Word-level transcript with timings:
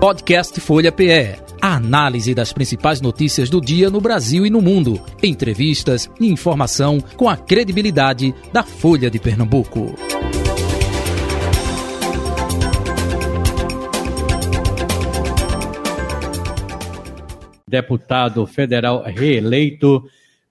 Podcast 0.00 0.58
Folha 0.62 0.90
PE. 0.90 1.36
A 1.60 1.76
análise 1.76 2.34
das 2.34 2.54
principais 2.54 3.02
notícias 3.02 3.50
do 3.50 3.60
dia 3.60 3.90
no 3.90 4.00
Brasil 4.00 4.46
e 4.46 4.50
no 4.50 4.62
mundo. 4.62 4.98
Entrevistas 5.22 6.10
e 6.18 6.26
informação 6.26 6.98
com 7.18 7.28
a 7.28 7.36
credibilidade 7.36 8.34
da 8.50 8.62
Folha 8.62 9.10
de 9.10 9.18
Pernambuco. 9.18 9.94
Deputado 17.68 18.46
federal 18.46 19.02
reeleito 19.04 20.02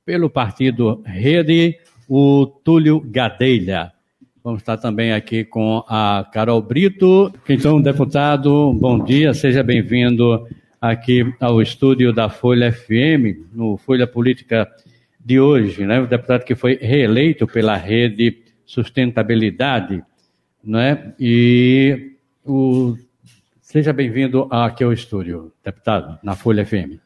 pelo 0.06 0.30
partido 0.30 1.02
Rede, 1.04 1.76
o 2.08 2.46
Túlio 2.46 3.02
Gadelha. 3.04 3.99
Vamos 4.42 4.62
estar 4.62 4.78
também 4.78 5.12
aqui 5.12 5.44
com 5.44 5.84
a 5.88 6.26
Carol 6.32 6.62
Brito. 6.62 7.32
Então, 7.48 7.82
deputado, 7.82 8.74
bom 8.74 9.04
dia, 9.04 9.34
seja 9.34 9.62
bem-vindo 9.62 10.48
aqui 10.80 11.34
ao 11.42 11.62
estúdio 11.62 12.14
da 12.14 12.30
Folha 12.30 12.72
FM, 12.72 13.52
no 13.54 13.76
Folha 13.76 14.08
Política 14.08 14.70
de 15.20 15.42
hoje, 15.42 15.86
né? 15.86 16.00
O 16.00 16.08
deputado 16.08 16.46
que 16.46 16.56
foi 16.56 16.80
reeleito 16.82 17.46
pela 17.46 17.76
Rede 17.76 18.38
Sustentabilidade, 18.66 20.02
né? 20.64 21.14
E 21.20 22.14
o... 22.46 22.96
seja 23.62 23.92
bem-vindo 23.92 24.48
aqui 24.50 24.86
ao 24.86 24.94
estúdio, 24.94 25.52
deputado, 25.62 26.18
na 26.24 26.34
Folha 26.34 26.66
FM. 26.66 26.98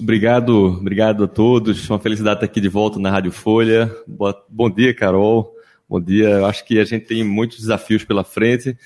Obrigado, 0.00 0.78
obrigado 0.80 1.24
a 1.24 1.28
todos. 1.28 1.88
Uma 1.88 2.00
felicidade 2.00 2.38
estar 2.38 2.46
aqui 2.46 2.60
de 2.60 2.68
volta 2.68 2.98
na 2.98 3.08
Rádio 3.08 3.30
Folha. 3.30 3.88
Boa, 4.06 4.34
bom 4.50 4.68
dia, 4.68 4.92
Carol. 4.92 5.55
Bom 5.88 6.00
dia. 6.00 6.30
Eu 6.30 6.46
acho 6.46 6.64
que 6.64 6.80
a 6.80 6.84
gente 6.84 7.06
tem 7.06 7.22
muitos 7.22 7.58
desafios 7.58 8.04
pela 8.04 8.24
frente. 8.24 8.76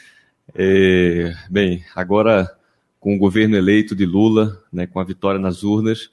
É, 0.54 1.32
bem, 1.48 1.82
agora 1.96 2.54
com 2.98 3.14
o 3.14 3.18
governo 3.18 3.56
eleito 3.56 3.96
de 3.96 4.04
Lula, 4.04 4.62
né, 4.70 4.86
com 4.86 5.00
a 5.00 5.04
vitória 5.04 5.40
nas 5.40 5.62
urnas, 5.62 6.10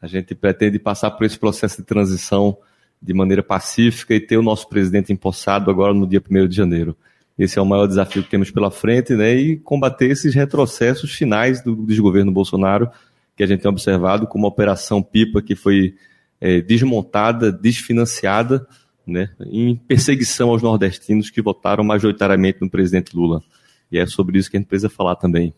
a 0.00 0.06
gente 0.06 0.34
pretende 0.34 0.78
passar 0.78 1.10
por 1.10 1.26
esse 1.26 1.38
processo 1.38 1.76
de 1.76 1.82
transição 1.82 2.56
de 3.02 3.12
maneira 3.12 3.42
pacífica 3.42 4.14
e 4.14 4.20
ter 4.20 4.38
o 4.38 4.42
nosso 4.42 4.66
presidente 4.66 5.12
empossado 5.12 5.70
agora 5.70 5.92
no 5.92 6.06
dia 6.06 6.22
1 6.26 6.48
de 6.48 6.56
janeiro. 6.56 6.96
Esse 7.38 7.58
é 7.58 7.62
o 7.62 7.66
maior 7.66 7.86
desafio 7.86 8.22
que 8.22 8.30
temos 8.30 8.50
pela 8.50 8.70
frente, 8.70 9.14
né, 9.14 9.34
e 9.34 9.58
combater 9.58 10.10
esses 10.10 10.34
retrocessos 10.34 11.12
finais 11.12 11.62
do 11.62 11.76
desgoverno 11.84 12.32
Bolsonaro 12.32 12.90
que 13.36 13.42
a 13.42 13.46
gente 13.46 13.60
tem 13.60 13.70
observado, 13.70 14.26
como 14.26 14.46
a 14.46 14.48
Operação 14.48 15.02
Pipa, 15.02 15.42
que 15.42 15.54
foi 15.54 15.96
é, 16.40 16.62
desmontada, 16.62 17.52
desfinanciada, 17.52 18.66
né, 19.10 19.30
em 19.46 19.76
perseguição 19.76 20.50
aos 20.50 20.62
nordestinos 20.62 21.30
que 21.30 21.42
votaram 21.42 21.84
majoritariamente 21.84 22.58
no 22.60 22.70
presidente 22.70 23.14
Lula. 23.16 23.42
E 23.90 23.98
é 23.98 24.06
sobre 24.06 24.38
isso 24.38 24.50
que 24.50 24.56
a 24.56 24.60
gente 24.60 24.68
precisa 24.68 24.88
falar 24.88 25.16
também. 25.16 25.52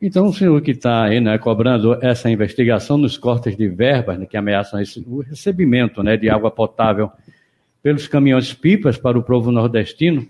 Então, 0.00 0.26
o 0.26 0.32
senhor 0.32 0.60
que 0.60 0.72
está 0.72 1.04
aí 1.04 1.20
né, 1.20 1.38
cobrando 1.38 1.94
essa 2.02 2.30
investigação 2.30 2.98
nos 2.98 3.16
cortes 3.16 3.56
de 3.56 3.66
verbas 3.66 4.18
né, 4.18 4.26
que 4.26 4.36
ameaçam 4.36 4.80
esse, 4.80 5.00
o 5.06 5.20
recebimento 5.20 6.02
né, 6.02 6.16
de 6.16 6.28
água 6.28 6.50
potável 6.50 7.10
pelos 7.82 8.06
caminhões-pipas 8.06 8.98
para 8.98 9.18
o 9.18 9.22
povo 9.22 9.50
nordestino 9.50 10.26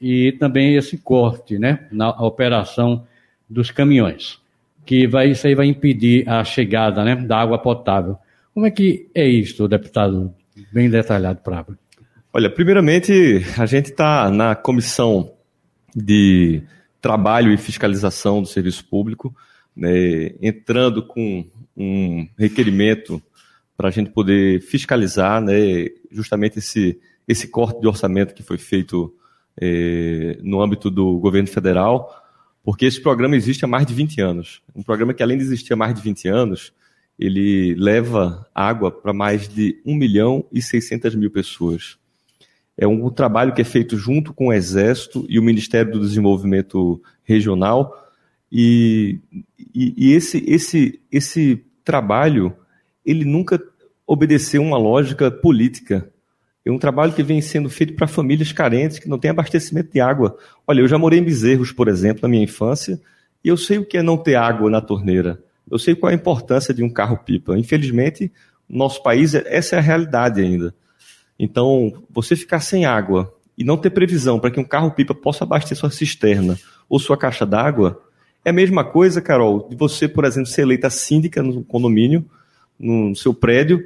e 0.00 0.32
também 0.32 0.76
esse 0.76 0.96
corte 0.96 1.58
né, 1.58 1.86
na 1.92 2.10
operação 2.22 3.06
dos 3.48 3.70
caminhões, 3.70 4.40
que 4.86 5.06
vai, 5.06 5.30
isso 5.30 5.46
aí 5.46 5.54
vai 5.54 5.66
impedir 5.66 6.26
a 6.26 6.42
chegada 6.42 7.04
né, 7.04 7.14
da 7.14 7.36
água 7.36 7.58
potável. 7.58 8.16
Como 8.54 8.64
é 8.64 8.70
que 8.70 9.10
é 9.14 9.26
isso, 9.26 9.68
deputado? 9.68 10.32
Bem 10.72 10.88
detalhado 10.88 11.40
para 11.42 11.66
Olha, 12.34 12.48
primeiramente, 12.48 13.44
a 13.58 13.66
gente 13.66 13.90
está 13.90 14.30
na 14.30 14.54
comissão 14.54 15.34
de 15.94 16.62
trabalho 16.98 17.52
e 17.52 17.58
fiscalização 17.58 18.40
do 18.40 18.48
serviço 18.48 18.86
público, 18.86 19.36
né, 19.76 20.30
entrando 20.40 21.06
com 21.06 21.44
um 21.76 22.26
requerimento 22.38 23.22
para 23.76 23.88
a 23.88 23.90
gente 23.90 24.12
poder 24.12 24.62
fiscalizar 24.62 25.42
né, 25.42 25.88
justamente 26.10 26.58
esse, 26.58 26.98
esse 27.28 27.48
corte 27.48 27.78
de 27.82 27.86
orçamento 27.86 28.32
que 28.32 28.42
foi 28.42 28.56
feito 28.56 29.14
é, 29.60 30.38
no 30.42 30.62
âmbito 30.62 30.90
do 30.90 31.18
governo 31.18 31.48
federal, 31.48 32.18
porque 32.64 32.86
esse 32.86 33.02
programa 33.02 33.36
existe 33.36 33.62
há 33.66 33.68
mais 33.68 33.84
de 33.86 33.92
20 33.92 34.22
anos. 34.22 34.62
Um 34.74 34.82
programa 34.82 35.12
que, 35.12 35.22
além 35.22 35.36
de 35.36 35.44
existir 35.44 35.74
há 35.74 35.76
mais 35.76 35.94
de 35.94 36.00
20 36.00 36.28
anos, 36.28 36.72
ele 37.18 37.74
leva 37.74 38.48
água 38.54 38.90
para 38.90 39.12
mais 39.12 39.46
de 39.46 39.82
1 39.84 39.94
milhão 39.94 40.46
e 40.50 40.62
600 40.62 41.14
mil 41.14 41.30
pessoas. 41.30 42.00
É 42.76 42.86
um 42.86 43.10
trabalho 43.10 43.52
que 43.52 43.60
é 43.60 43.64
feito 43.64 43.96
junto 43.96 44.32
com 44.32 44.48
o 44.48 44.52
Exército 44.52 45.26
e 45.28 45.38
o 45.38 45.42
Ministério 45.42 45.92
do 45.92 46.00
Desenvolvimento 46.00 47.00
Regional. 47.22 47.94
E, 48.50 49.20
e, 49.74 49.94
e 49.96 50.12
esse, 50.12 50.42
esse, 50.46 51.00
esse 51.10 51.64
trabalho, 51.84 52.54
ele 53.04 53.24
nunca 53.24 53.62
obedeceu 54.06 54.62
uma 54.62 54.78
lógica 54.78 55.30
política. 55.30 56.10
É 56.64 56.70
um 56.70 56.78
trabalho 56.78 57.12
que 57.12 57.22
vem 57.22 57.40
sendo 57.40 57.68
feito 57.68 57.94
para 57.94 58.06
famílias 58.06 58.52
carentes 58.52 58.98
que 58.98 59.08
não 59.08 59.18
têm 59.18 59.30
abastecimento 59.30 59.92
de 59.92 60.00
água. 60.00 60.36
Olha, 60.66 60.80
eu 60.80 60.88
já 60.88 60.96
morei 60.96 61.18
em 61.18 61.24
Bezerros, 61.24 61.72
por 61.72 61.88
exemplo, 61.88 62.22
na 62.22 62.28
minha 62.28 62.44
infância, 62.44 63.00
e 63.44 63.48
eu 63.48 63.56
sei 63.56 63.78
o 63.78 63.84
que 63.84 63.98
é 63.98 64.02
não 64.02 64.16
ter 64.16 64.36
água 64.36 64.70
na 64.70 64.80
torneira. 64.80 65.42
Eu 65.70 65.78
sei 65.78 65.94
qual 65.94 66.10
é 66.10 66.14
a 66.14 66.16
importância 66.16 66.72
de 66.72 66.82
um 66.82 66.88
carro-pipa. 66.88 67.58
Infelizmente, 67.58 68.30
no 68.68 68.78
nosso 68.78 69.02
país, 69.02 69.34
essa 69.34 69.76
é 69.76 69.78
a 69.78 69.82
realidade 69.82 70.40
ainda. 70.40 70.74
Então, 71.42 72.04
você 72.08 72.36
ficar 72.36 72.60
sem 72.60 72.84
água 72.84 73.34
e 73.58 73.64
não 73.64 73.76
ter 73.76 73.90
previsão 73.90 74.38
para 74.38 74.48
que 74.48 74.60
um 74.60 74.64
carro-pipa 74.64 75.12
possa 75.12 75.42
abastecer 75.42 75.76
sua 75.76 75.90
cisterna 75.90 76.56
ou 76.88 77.00
sua 77.00 77.16
caixa 77.16 77.44
d'água, 77.44 78.00
é 78.44 78.50
a 78.50 78.52
mesma 78.52 78.84
coisa, 78.84 79.20
Carol, 79.20 79.66
de 79.68 79.74
você, 79.74 80.06
por 80.06 80.24
exemplo, 80.24 80.48
ser 80.48 80.62
eleita 80.62 80.88
síndica 80.88 81.42
no 81.42 81.64
condomínio, 81.64 82.24
no 82.78 83.12
seu 83.16 83.34
prédio, 83.34 83.84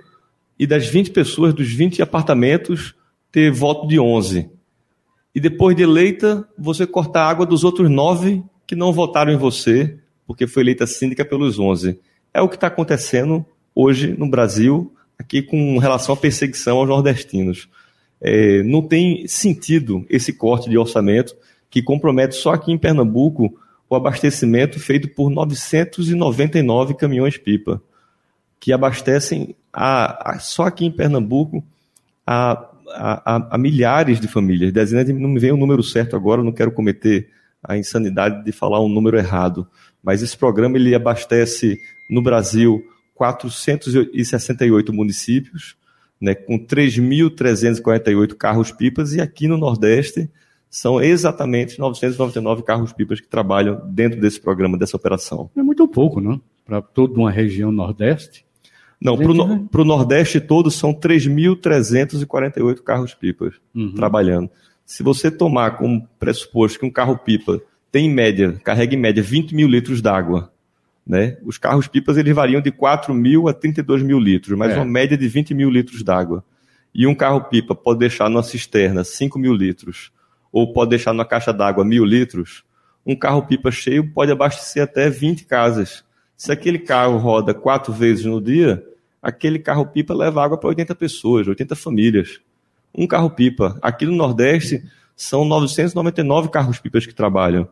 e 0.59 0.67
das 0.67 0.87
20 0.87 1.13
pessoas, 1.13 1.55
dos 1.55 1.73
20 1.73 2.03
apartamentos, 2.03 2.95
ter 3.33 3.51
voto 3.51 3.89
de 3.89 3.99
11. 3.99 4.51
E 5.35 5.41
depois 5.41 5.75
de 5.75 5.83
eleita, 5.83 6.47
você 6.59 6.87
cortar 6.87 7.23
a 7.23 7.31
água 7.31 7.47
dos 7.47 7.65
outros 7.65 7.89
nove 7.91 8.45
que 8.67 8.77
não 8.77 8.93
votaram 8.93 9.33
em 9.33 9.39
você, 9.39 9.99
porque 10.27 10.47
foi 10.47 10.63
eleita 10.63 10.87
síndica 10.87 11.25
pelos 11.25 11.59
11. 11.59 11.99
É 12.35 12.43
o 12.43 12.51
que 12.51 12.57
está 12.57 12.67
acontecendo 12.67 13.47
hoje 13.75 14.15
no 14.15 14.29
Brasil, 14.29 14.93
aqui 15.19 15.43
com 15.43 15.79
relação 15.79 16.15
à 16.15 16.17
perseguição 16.17 16.79
aos 16.79 16.89
nordestinos. 16.89 17.69
É, 18.21 18.63
não 18.63 18.83
tem 18.83 19.27
sentido 19.27 20.05
esse 20.09 20.33
corte 20.33 20.71
de 20.71 20.79
orçamento 20.79 21.37
que 21.71 21.83
compromete 21.83 22.35
só 22.35 22.55
aqui 22.55 22.73
em 22.73 22.79
Pernambuco 22.79 23.59
o 23.89 23.95
abastecimento 23.95 24.81
feito 24.81 25.09
por 25.09 25.31
999 25.31 26.95
caminhões-pipa, 26.95 27.81
que 28.59 28.73
abastecem 28.73 29.55
a, 29.73 30.33
a, 30.33 30.39
só 30.39 30.65
aqui 30.65 30.87
em 30.87 30.91
Pernambuco 30.91 31.65
a, 32.27 32.69
a, 33.51 33.59
milhares 33.59 34.21
de 34.21 34.27
famílias. 34.27 34.73
Dezenas 34.73 35.07
de, 35.07 35.13
não 35.13 35.29
me 35.29 35.39
vem 35.39 35.53
o 35.53 35.57
número 35.57 35.83
certo 35.83 36.17
agora, 36.17 36.43
não 36.43 36.53
quero 36.53 36.73
cometer 36.73 37.29
a 37.63 37.77
insanidade 37.77 38.45
de 38.45 38.53
falar 38.53 38.81
um 38.81 38.89
número 38.89 39.19
errado, 39.19 39.67
mas 40.03 40.23
esse 40.23 40.37
programa 40.37 40.77
ele 40.77 40.95
abastece 40.95 41.81
no 42.09 42.23
Brasil 42.23 42.85
468 43.17 44.93
municípios, 44.93 45.77
né, 46.21 46.35
com 46.35 46.59
3.348 46.59 48.35
carros-pipas, 48.35 49.15
e 49.15 49.21
aqui 49.21 49.49
no 49.49 49.57
Nordeste 49.57 50.31
são 50.69 51.01
exatamente 51.01 51.79
999 51.79 52.63
carros-pipas 52.63 53.21
que 53.21 53.29
trabalham 53.29 53.81
dentro 53.89 54.21
desse 54.21 54.41
programa, 54.41 54.77
dessa 54.77 54.97
operação. 54.97 55.51
É 55.57 55.63
muito 55.63 55.89
pouco, 55.89 56.21
não? 56.21 56.41
Para 56.65 56.83
toda 56.83 57.15
uma 57.15 57.31
região 57.31 57.73
Nordeste? 57.73 58.45
Não, 59.01 59.17
para 59.17 59.31
o 59.31 59.35
no, 59.35 59.85
Nordeste 59.85 60.41
todo 60.41 60.71
são 60.71 60.93
3.348 60.93 62.83
carros-pipas 62.83 63.55
uhum. 63.75 63.95
trabalhando. 63.95 64.51
Se 64.85 65.03
você 65.03 65.31
tomar 65.31 65.77
como 65.77 66.07
pressuposto 66.19 66.79
que 66.79 66.87
um 66.87 66.91
carro-pipa 66.91 67.61
tem 67.91 68.07
em 68.07 68.15
média, 68.15 68.61
carrega 68.65 68.95
em 68.95 68.99
média 68.99 69.23
20 69.23 69.55
mil 69.55 69.69
litros 69.69 70.01
d'água, 70.01 70.51
né? 71.07 71.37
Os 71.45 71.57
carros-pipas 71.57 72.17
eles 72.17 72.35
variam 72.35 72.61
de 72.61 72.73
4 72.73 73.15
mil 73.15 73.49
a 73.49 73.55
32 73.55 74.03
mil 74.03 74.19
litros, 74.19 74.59
mas 74.59 74.73
é. 74.73 74.77
uma 74.77 74.85
média 74.85 75.17
de 75.17 75.29
20 75.29 75.55
mil 75.55 75.71
litros 75.71 76.03
d'água. 76.03 76.45
E 76.93 77.07
um 77.07 77.15
carro-pipa 77.15 77.75
pode 77.75 78.01
deixar 78.01 78.29
numa 78.29 78.43
cisterna 78.43 79.05
5 79.05 79.39
mil 79.39 79.53
litros, 79.53 80.11
ou 80.51 80.73
pode 80.73 80.91
deixar 80.91 81.13
numa 81.13 81.25
caixa 81.25 81.53
d'água 81.53 81.85
mil 81.85 82.05
litros. 82.05 82.65
Um 83.05 83.15
carro-pipa 83.15 83.71
cheio 83.71 84.11
pode 84.13 84.33
abastecer 84.33 84.83
até 84.83 85.09
20 85.09 85.45
casas. 85.45 86.05
Se 86.37 86.51
aquele 86.51 86.79
carro 86.79 87.19
roda 87.19 87.55
quatro 87.55 87.93
vezes 87.93 88.25
no 88.25 88.41
dia, 88.41 88.85
aquele 89.23 89.59
carro-pipa 89.59 90.13
leva 90.13 90.43
água 90.43 90.59
para 90.59 90.69
80 90.71 90.95
pessoas, 90.95 91.47
80 91.47 91.77
famílias. 91.77 92.41
Um 92.93 93.07
carro-pipa. 93.07 93.79
Aqui 93.81 94.07
no 94.07 94.17
Nordeste 94.17 94.83
são 95.15 95.45
999 95.45 96.49
carros-pipas 96.49 97.07
que 97.07 97.15
trabalham. 97.15 97.69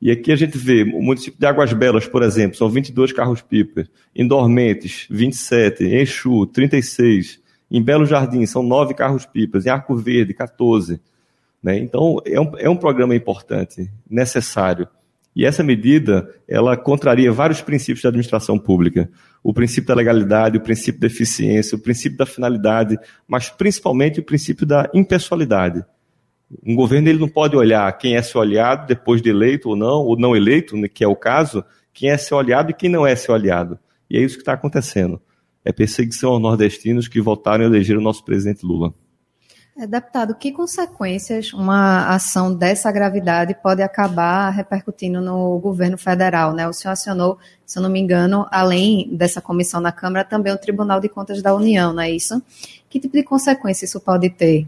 E 0.00 0.10
aqui 0.10 0.32
a 0.32 0.36
gente 0.36 0.56
vê 0.56 0.82
o 0.82 1.02
município 1.02 1.38
de 1.38 1.46
Águas 1.46 1.72
Belas, 1.74 2.06
por 2.06 2.22
exemplo, 2.22 2.56
são 2.56 2.70
22 2.70 3.12
carros-pipas. 3.12 3.86
Em 4.16 4.26
Dormentes, 4.26 5.06
27. 5.10 5.84
Em 5.84 5.96
Exu, 5.96 6.46
36. 6.46 7.38
Em 7.70 7.82
Belo 7.82 8.06
Jardim, 8.06 8.44
são 8.46 8.62
9 8.62 8.94
carros-pipas. 8.94 9.66
Em 9.66 9.68
Arco 9.68 9.94
Verde, 9.94 10.32
14. 10.32 11.00
Né? 11.62 11.78
Então, 11.78 12.16
é 12.24 12.40
um, 12.40 12.52
é 12.56 12.70
um 12.70 12.76
programa 12.76 13.14
importante, 13.14 13.90
necessário. 14.08 14.88
E 15.36 15.44
essa 15.44 15.62
medida, 15.62 16.28
ela 16.48 16.76
contraria 16.76 17.30
vários 17.30 17.60
princípios 17.60 18.02
da 18.02 18.08
administração 18.08 18.58
pública. 18.58 19.08
O 19.42 19.52
princípio 19.52 19.88
da 19.88 19.94
legalidade, 19.94 20.56
o 20.56 20.60
princípio 20.60 21.00
da 21.00 21.06
eficiência, 21.06 21.76
o 21.76 21.80
princípio 21.80 22.18
da 22.18 22.26
finalidade, 22.26 22.98
mas 23.28 23.50
principalmente 23.50 24.18
o 24.18 24.24
princípio 24.24 24.66
da 24.66 24.90
impessoalidade. 24.92 25.84
Um 26.66 26.74
governo 26.74 27.08
ele 27.08 27.18
não 27.18 27.28
pode 27.28 27.56
olhar 27.56 27.90
quem 27.96 28.16
é 28.16 28.22
seu 28.22 28.40
aliado 28.40 28.86
depois 28.86 29.22
de 29.22 29.30
eleito 29.30 29.68
ou 29.68 29.76
não, 29.76 30.04
ou 30.04 30.18
não 30.18 30.34
eleito, 30.34 30.76
né, 30.76 30.88
que 30.88 31.04
é 31.04 31.08
o 31.08 31.14
caso, 31.14 31.64
quem 31.92 32.10
é 32.10 32.16
seu 32.16 32.38
aliado 32.38 32.70
e 32.70 32.74
quem 32.74 32.90
não 32.90 33.06
é 33.06 33.14
seu 33.14 33.34
aliado. 33.34 33.78
E 34.08 34.18
é 34.18 34.20
isso 34.20 34.34
que 34.34 34.42
está 34.42 34.54
acontecendo. 34.54 35.20
É 35.64 35.72
perseguição 35.72 36.30
aos 36.30 36.42
nordestinos 36.42 37.06
que 37.06 37.20
votaram 37.20 37.64
e 37.64 37.66
elegeram 37.66 38.00
o 38.00 38.04
nosso 38.04 38.24
presidente 38.24 38.66
Lula. 38.66 38.92
É, 39.78 39.86
deputado, 39.86 40.34
que 40.34 40.52
consequências 40.52 41.52
uma 41.52 42.08
ação 42.08 42.52
dessa 42.52 42.90
gravidade 42.90 43.54
pode 43.62 43.80
acabar 43.80 44.50
repercutindo 44.50 45.20
no 45.20 45.58
governo 45.58 45.96
federal? 45.96 46.52
Né? 46.52 46.68
O 46.68 46.72
senhor 46.72 46.92
acionou, 46.92 47.38
se 47.64 47.78
eu 47.78 47.82
não 47.82 47.88
me 47.88 48.00
engano, 48.00 48.46
além 48.50 49.08
dessa 49.16 49.40
comissão 49.40 49.80
na 49.80 49.92
Câmara, 49.92 50.24
também 50.24 50.52
o 50.52 50.58
Tribunal 50.58 51.00
de 51.00 51.08
Contas 51.08 51.40
da 51.40 51.54
União, 51.54 51.92
não 51.92 52.02
é 52.02 52.10
isso? 52.10 52.42
Que 52.88 52.98
tipo 52.98 53.16
de 53.16 53.22
consequência 53.22 53.84
isso 53.84 54.00
pode 54.00 54.28
ter? 54.28 54.66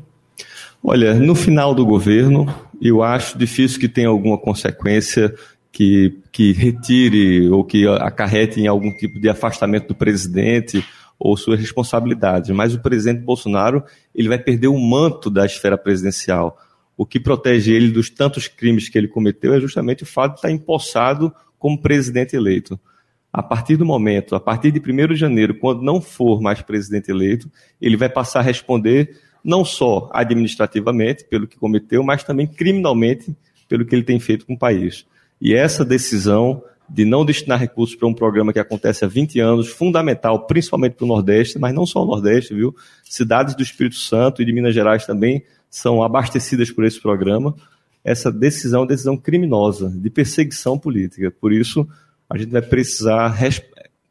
Olha, 0.83 1.15
no 1.15 1.35
final 1.35 1.75
do 1.75 1.87
governo, 1.87 2.53
eu 2.81 3.03
acho 3.03 3.39
difícil 3.39 3.79
que 3.79 3.89
tenha 3.89 4.09
alguma 4.09 4.37
consequência 4.37 5.33
que, 5.71 6.19
que 6.31 6.53
retire 6.53 7.49
ou 7.49 7.65
que 7.65 7.87
acarrete 7.87 8.61
em 8.61 8.67
algum 8.67 8.93
tipo 8.97 9.21
de 9.21 9.29
afastamento 9.29 9.89
do 9.89 9.95
presidente 9.95 10.85
ou 11.19 11.37
suas 11.37 11.61
responsabilidades. 11.61 12.51
Mas 12.51 12.75
o 12.75 12.83
presidente 12.83 13.23
Bolsonaro 13.23 13.85
ele 14.15 14.29
vai 14.29 14.39
perder 14.39 14.67
o 14.67 14.79
manto 14.79 15.31
da 15.31 15.47
esfera 15.47 15.79
presidencial. 15.79 16.59
O 16.97 17.07
que 17.07 17.19
protege 17.19 17.73
ele 17.73 17.91
dos 17.91 18.11
tantos 18.11 18.49
crimes 18.49 18.89
que 18.89 18.99
ele 18.99 19.09
cometeu 19.09 19.55
é 19.55 19.61
justamente 19.61 20.03
o 20.03 20.07
fato 20.07 20.33
de 20.33 20.39
estar 20.39 20.51
empossado 20.51 21.33
como 21.59 21.81
presidente 21.81 22.37
eleito. 22.37 22.79
A 23.33 23.43
partir 23.43 23.77
do 23.77 23.87
momento, 23.87 24.35
a 24.35 24.41
partir 24.41 24.71
de 24.71 24.79
1 24.79 25.07
de 25.07 25.17
janeiro, 25.17 25.55
quando 25.55 25.81
não 25.81 26.03
for 26.03 26.43
mais 26.43 26.61
presidente 26.61 27.11
eleito, 27.11 27.51
ele 27.81 27.97
vai 27.97 28.09
passar 28.09 28.41
a 28.41 28.43
responder 28.43 29.17
não 29.45 29.65
só 29.65 30.09
administrativamente 30.13 31.25
pelo 31.25 31.47
que 31.47 31.57
cometeu, 31.57 32.03
mas 32.03 32.23
também 32.23 32.47
criminalmente 32.47 33.35
pelo 33.69 33.85
que 33.85 33.95
ele 33.95 34.05
tem 34.05 34.21
feito 34.21 34.47
com 34.47 34.55
o 34.55 34.59
país. 34.59 35.07
E 35.41 35.55
essa 35.55 35.85
decisão 35.85 36.63
de 36.89 37.05
não 37.05 37.25
destinar 37.25 37.59
recursos 37.59 37.97
para 37.97 38.07
um 38.07 38.13
programa 38.13 38.53
que 38.53 38.59
acontece 38.59 39.05
há 39.05 39.09
20 39.09 39.41
anos, 39.41 39.69
fundamental, 39.69 40.47
principalmente 40.47 40.95
para 40.95 41.05
o 41.05 41.09
Nordeste, 41.09 41.59
mas 41.59 41.75
não 41.75 41.87
só 41.87 42.03
o 42.03 42.07
Nordeste, 42.07 42.55
viu? 42.55 42.75
Cidades 43.03 43.55
do 43.55 43.63
Espírito 43.63 43.97
Santo 43.97 44.43
e 44.43 44.45
de 44.45 44.53
Minas 44.53 44.75
Gerais 44.75 45.07
também 45.07 45.43
são 45.71 46.03
abastecidas 46.03 46.71
por 46.71 46.85
esse 46.85 47.01
programa. 47.01 47.55
Essa 48.05 48.31
decisão 48.31 48.81
é 48.81 48.83
uma 48.83 48.89
decisão 48.89 49.17
criminosa, 49.17 49.89
de 49.89 50.11
perseguição 50.11 50.79
política. 50.79 51.31
Por 51.31 51.53
isso, 51.53 51.89
a 52.29 52.37
gente 52.37 52.51
vai 52.51 52.63
precisar 52.63 53.29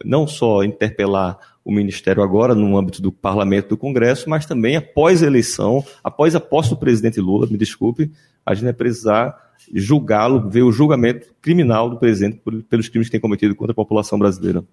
não 0.05 0.27
só 0.27 0.63
interpelar 0.63 1.37
o 1.63 1.71
Ministério 1.71 2.23
agora 2.23 2.55
no 2.55 2.77
âmbito 2.77 3.01
do 3.01 3.11
Parlamento 3.11 3.69
do 3.69 3.77
Congresso, 3.77 4.29
mas 4.29 4.45
também 4.45 4.75
após 4.75 5.21
a 5.21 5.27
eleição, 5.27 5.85
após 6.03 6.35
a 6.35 6.39
posse 6.39 6.69
do 6.71 6.77
presidente 6.77 7.19
Lula, 7.19 7.47
me 7.47 7.57
desculpe, 7.57 8.11
a 8.45 8.53
gente 8.53 8.63
vai 8.63 8.73
precisar 8.73 9.51
julgá-lo, 9.73 10.49
ver 10.49 10.63
o 10.63 10.71
julgamento 10.71 11.27
criminal 11.41 11.89
do 11.89 11.97
presidente 11.97 12.41
pelos 12.67 12.89
crimes 12.89 13.07
que 13.07 13.11
tem 13.11 13.21
cometido 13.21 13.55
contra 13.55 13.71
a 13.71 13.75
população 13.75 14.17
brasileira. 14.17 14.63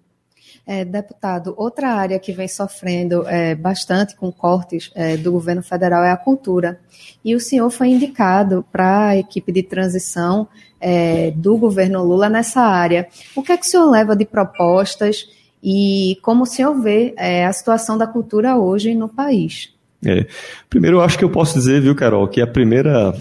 É, 0.71 0.85
deputado, 0.85 1.55
outra 1.57 1.89
área 1.93 2.19
que 2.19 2.31
vem 2.31 2.47
sofrendo 2.47 3.27
é, 3.27 3.55
bastante 3.55 4.15
com 4.15 4.31
cortes 4.31 4.91
é, 4.93 5.17
do 5.17 5.31
governo 5.31 5.63
federal 5.63 6.03
é 6.03 6.11
a 6.11 6.15
cultura. 6.15 6.79
E 7.25 7.33
o 7.33 7.39
senhor 7.39 7.71
foi 7.71 7.87
indicado 7.87 8.63
para 8.71 9.07
a 9.07 9.17
equipe 9.17 9.51
de 9.51 9.63
transição 9.63 10.47
é, 10.79 11.31
do 11.31 11.57
governo 11.57 12.03
Lula 12.03 12.29
nessa 12.29 12.61
área. 12.61 13.07
O 13.35 13.41
que 13.41 13.51
é 13.51 13.57
que 13.57 13.65
o 13.65 13.67
senhor 13.67 13.89
leva 13.89 14.15
de 14.15 14.25
propostas 14.25 15.25
e 15.63 16.19
como 16.21 16.43
o 16.43 16.45
senhor 16.45 16.79
vê 16.79 17.15
é, 17.17 17.47
a 17.47 17.51
situação 17.51 17.97
da 17.97 18.05
cultura 18.05 18.55
hoje 18.55 18.93
no 18.93 19.09
país? 19.09 19.73
É, 20.05 20.27
primeiro, 20.69 20.97
eu 20.97 21.01
acho 21.01 21.17
que 21.17 21.25
eu 21.25 21.31
posso 21.31 21.55
dizer, 21.55 21.81
viu, 21.81 21.95
Carol, 21.95 22.27
que 22.27 22.41
a 22.41 22.47
primeira 22.47 23.15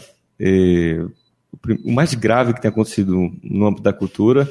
o 1.83 1.91
mais 1.91 2.13
grave 2.13 2.53
que 2.53 2.61
tem 2.61 2.69
acontecido 2.69 3.33
no 3.43 3.67
âmbito 3.67 3.83
da 3.83 3.93
cultura 3.93 4.47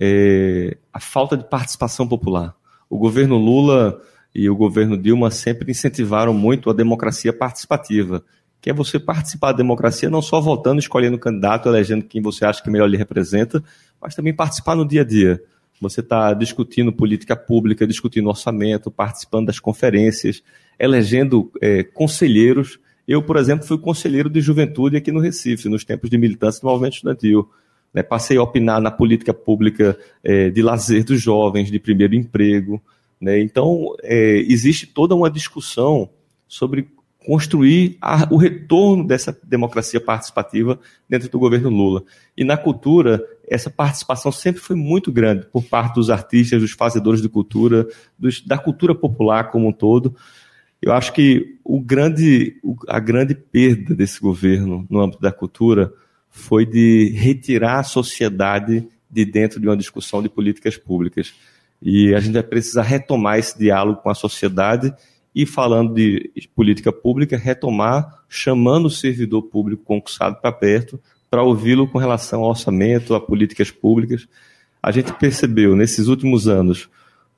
é 0.00 0.76
a 0.92 1.00
falta 1.00 1.36
de 1.36 1.48
participação 1.48 2.06
popular. 2.06 2.54
O 2.88 2.98
governo 2.98 3.36
Lula 3.36 4.00
e 4.34 4.48
o 4.48 4.56
governo 4.56 4.96
Dilma 4.96 5.30
sempre 5.30 5.70
incentivaram 5.70 6.34
muito 6.34 6.70
a 6.70 6.72
democracia 6.72 7.32
participativa, 7.32 8.24
que 8.60 8.70
é 8.70 8.72
você 8.72 8.98
participar 8.98 9.52
da 9.52 9.58
democracia 9.58 10.10
não 10.10 10.22
só 10.22 10.40
votando, 10.40 10.78
escolhendo 10.78 11.18
candidato, 11.18 11.68
elegendo 11.68 12.04
quem 12.04 12.20
você 12.20 12.44
acha 12.44 12.62
que 12.62 12.70
melhor 12.70 12.88
lhe 12.88 12.96
representa, 12.96 13.62
mas 14.00 14.14
também 14.14 14.34
participar 14.34 14.74
no 14.74 14.86
dia 14.86 15.02
a 15.02 15.04
dia. 15.04 15.42
Você 15.80 16.00
está 16.00 16.32
discutindo 16.32 16.92
política 16.92 17.36
pública, 17.36 17.86
discutindo 17.86 18.28
orçamento, 18.28 18.90
participando 18.90 19.46
das 19.46 19.58
conferências, 19.58 20.42
elegendo 20.78 21.50
é, 21.60 21.82
conselheiros 21.82 22.78
eu, 23.06 23.22
por 23.22 23.36
exemplo, 23.36 23.66
fui 23.66 23.78
conselheiro 23.78 24.30
de 24.30 24.40
juventude 24.40 24.96
aqui 24.96 25.12
no 25.12 25.20
Recife, 25.20 25.68
nos 25.68 25.84
tempos 25.84 26.08
de 26.08 26.16
militância 26.16 26.60
do 26.60 26.66
movimento 26.66 26.94
estudantil. 26.94 27.48
Né? 27.94 28.02
Passei 28.02 28.36
a 28.36 28.42
opinar 28.42 28.80
na 28.80 28.90
política 28.90 29.32
pública 29.32 29.96
é, 30.22 30.50
de 30.50 30.60
lazer 30.60 31.04
dos 31.04 31.22
jovens, 31.22 31.70
de 31.70 31.78
primeiro 31.78 32.14
emprego. 32.14 32.82
Né? 33.20 33.40
Então, 33.40 33.94
é, 34.02 34.38
existe 34.48 34.86
toda 34.86 35.14
uma 35.14 35.30
discussão 35.30 36.10
sobre 36.48 36.88
construir 37.24 37.96
a, 38.02 38.28
o 38.30 38.36
retorno 38.36 39.06
dessa 39.06 39.36
democracia 39.42 40.00
participativa 40.00 40.78
dentro 41.08 41.30
do 41.30 41.38
governo 41.38 41.70
Lula. 41.70 42.02
E 42.36 42.44
na 42.44 42.56
cultura, 42.56 43.24
essa 43.48 43.70
participação 43.70 44.30
sempre 44.30 44.60
foi 44.60 44.76
muito 44.76 45.10
grande 45.10 45.46
por 45.46 45.64
parte 45.64 45.94
dos 45.94 46.10
artistas, 46.10 46.60
dos 46.60 46.72
fazedores 46.72 47.22
de 47.22 47.28
cultura, 47.28 47.86
dos, 48.18 48.42
da 48.42 48.58
cultura 48.58 48.94
popular 48.94 49.50
como 49.50 49.68
um 49.68 49.72
todo. 49.72 50.14
Eu 50.82 50.92
acho 50.92 51.14
que 51.14 51.56
o 51.64 51.80
grande, 51.80 52.56
a 52.88 53.00
grande 53.00 53.34
perda 53.34 53.94
desse 53.94 54.20
governo 54.20 54.86
no 54.90 55.00
âmbito 55.00 55.22
da 55.22 55.32
cultura 55.32 55.90
foi 56.36 56.66
de 56.66 57.10
retirar 57.16 57.78
a 57.78 57.84
sociedade 57.84 58.84
de 59.08 59.24
dentro 59.24 59.60
de 59.60 59.68
uma 59.68 59.76
discussão 59.76 60.20
de 60.20 60.28
políticas 60.28 60.76
públicas. 60.76 61.32
E 61.80 62.12
a 62.12 62.18
gente 62.18 62.34
vai 62.34 62.42
precisar 62.42 62.82
retomar 62.82 63.38
esse 63.38 63.56
diálogo 63.56 64.02
com 64.02 64.10
a 64.10 64.16
sociedade 64.16 64.92
e, 65.32 65.46
falando 65.46 65.94
de 65.94 66.32
política 66.52 66.92
pública, 66.92 67.38
retomar 67.38 68.24
chamando 68.28 68.86
o 68.86 68.90
servidor 68.90 69.42
público 69.42 69.84
concursado 69.84 70.40
para 70.40 70.50
perto 70.50 71.00
para 71.30 71.44
ouvi-lo 71.44 71.86
com 71.86 71.98
relação 71.98 72.42
ao 72.42 72.50
orçamento, 72.50 73.14
a 73.14 73.20
políticas 73.20 73.70
públicas. 73.70 74.26
A 74.82 74.90
gente 74.90 75.12
percebeu 75.12 75.76
nesses 75.76 76.08
últimos 76.08 76.48
anos, 76.48 76.88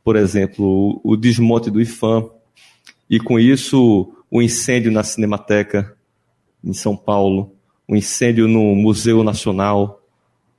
por 0.03 0.17
exemplo, 0.17 1.01
o 1.05 1.17
desmonte 1.17 1.71
do 1.71 1.83
IFAM, 1.83 2.29
e 3.11 3.21
com 3.21 3.39
isso, 3.39 4.11
o 4.31 4.43
incêndio 4.43 4.91
na 4.91 5.03
Cinemateca 5.03 5.95
em 6.65 6.73
São 6.73 6.97
Paulo, 6.97 7.56
o 7.89 7.97
incêndio 7.97 8.49
no 8.49 8.75
Museu 8.75 9.23
Nacional. 9.23 10.03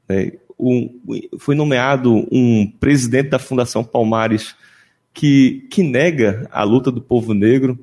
Né? 0.08 0.34
Um, 0.60 0.90
foi 1.38 1.56
nomeado 1.56 2.28
um 2.32 2.72
presidente 2.80 3.30
da 3.30 3.40
Fundação 3.40 3.84
Palmares 3.84 4.56
que, 5.14 5.68
que 5.72 5.84
nega 5.84 6.48
a 6.52 6.64
luta 6.64 6.92
do 6.92 7.02
povo 7.02 7.34
negro, 7.34 7.78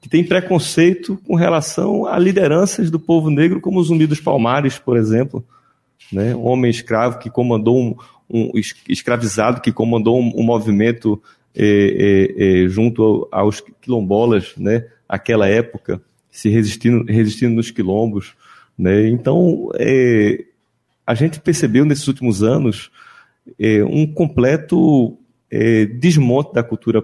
que 0.00 0.08
tem 0.08 0.24
preconceito 0.24 1.20
com 1.26 1.34
relação 1.34 2.06
a 2.06 2.18
lideranças 2.18 2.90
do 2.90 3.00
povo 3.00 3.30
negro, 3.30 3.60
como 3.60 3.80
o 3.80 3.82
Zumbi 3.82 4.06
dos 4.06 4.20
Palmares, 4.20 4.78
por 4.78 4.96
exemplo. 4.96 5.44
Né? 6.12 6.34
Um 6.34 6.46
homem 6.46 6.70
escravo 6.70 7.18
que 7.18 7.28
comandou 7.28 7.76
um, 7.78 7.96
um 8.30 8.52
escravizado 8.88 9.60
que 9.60 9.72
comandou 9.72 10.20
um, 10.20 10.32
um 10.36 10.42
movimento 10.42 11.20
é, 11.60 11.64
é, 11.66 12.64
é, 12.64 12.68
junto 12.68 13.26
aos 13.32 13.60
quilombolas, 13.80 14.52
né, 14.56 14.86
aquela 15.08 15.48
época, 15.48 16.00
se 16.30 16.48
resistindo, 16.48 17.04
resistindo 17.10 17.54
nos 17.54 17.72
quilombos. 17.72 18.36
Né? 18.78 19.08
Então, 19.08 19.70
é, 19.74 20.44
a 21.06 21.14
gente 21.14 21.40
percebeu 21.40 21.84
nesses 21.84 22.06
últimos 22.06 22.42
anos 22.42 22.90
é, 23.58 23.82
um 23.84 24.06
completo 24.06 25.18
é, 25.50 25.86
desmonte 25.86 26.52
da 26.52 26.62
cultura 26.62 27.02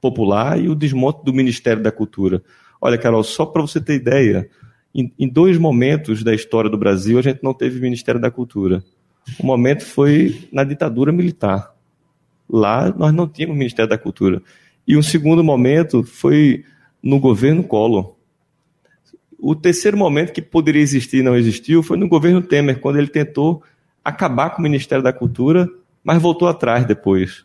popular 0.00 0.60
e 0.60 0.68
o 0.68 0.74
desmonte 0.74 1.24
do 1.24 1.32
Ministério 1.32 1.82
da 1.82 1.90
Cultura. 1.90 2.42
Olha, 2.80 2.98
Carol, 2.98 3.24
só 3.24 3.46
para 3.46 3.62
você 3.62 3.80
ter 3.80 3.94
ideia, 3.94 4.48
em, 4.94 5.12
em, 5.18 5.28
dois 5.28 5.58
momentos 5.58 6.22
da 6.22 6.34
história 6.34 6.70
do 6.70 6.78
Brasil 6.78 7.18
a 7.18 7.22
gente 7.22 7.42
não 7.42 7.52
teve 7.52 7.80
Ministério 7.80 8.20
da 8.20 8.30
Cultura. 8.30 8.84
Um 9.42 9.46
momento 9.46 9.84
foi 9.84 10.48
na 10.52 10.62
ditadura 10.62 11.10
militar. 11.10 11.74
Lá 12.48 12.94
nós 12.96 13.12
não 13.12 13.26
tínhamos 13.26 13.56
Ministério 13.56 13.88
da 13.88 13.98
Cultura. 13.98 14.42
E 14.86 14.96
um 14.96 15.02
segundo 15.02 15.42
momento 15.42 16.02
foi 16.02 16.64
no 17.02 17.18
governo 17.18 17.64
Collor. 17.64 18.15
O 19.38 19.54
terceiro 19.54 19.96
momento 19.96 20.32
que 20.32 20.42
poderia 20.42 20.82
existir 20.82 21.18
e 21.18 21.22
não 21.22 21.36
existiu 21.36 21.82
foi 21.82 21.96
no 21.96 22.08
governo 22.08 22.42
Temer, 22.42 22.80
quando 22.80 22.96
ele 22.98 23.08
tentou 23.08 23.62
acabar 24.04 24.50
com 24.50 24.60
o 24.60 24.62
Ministério 24.62 25.02
da 25.02 25.12
Cultura, 25.12 25.68
mas 26.02 26.22
voltou 26.22 26.48
atrás 26.48 26.86
depois. 26.86 27.44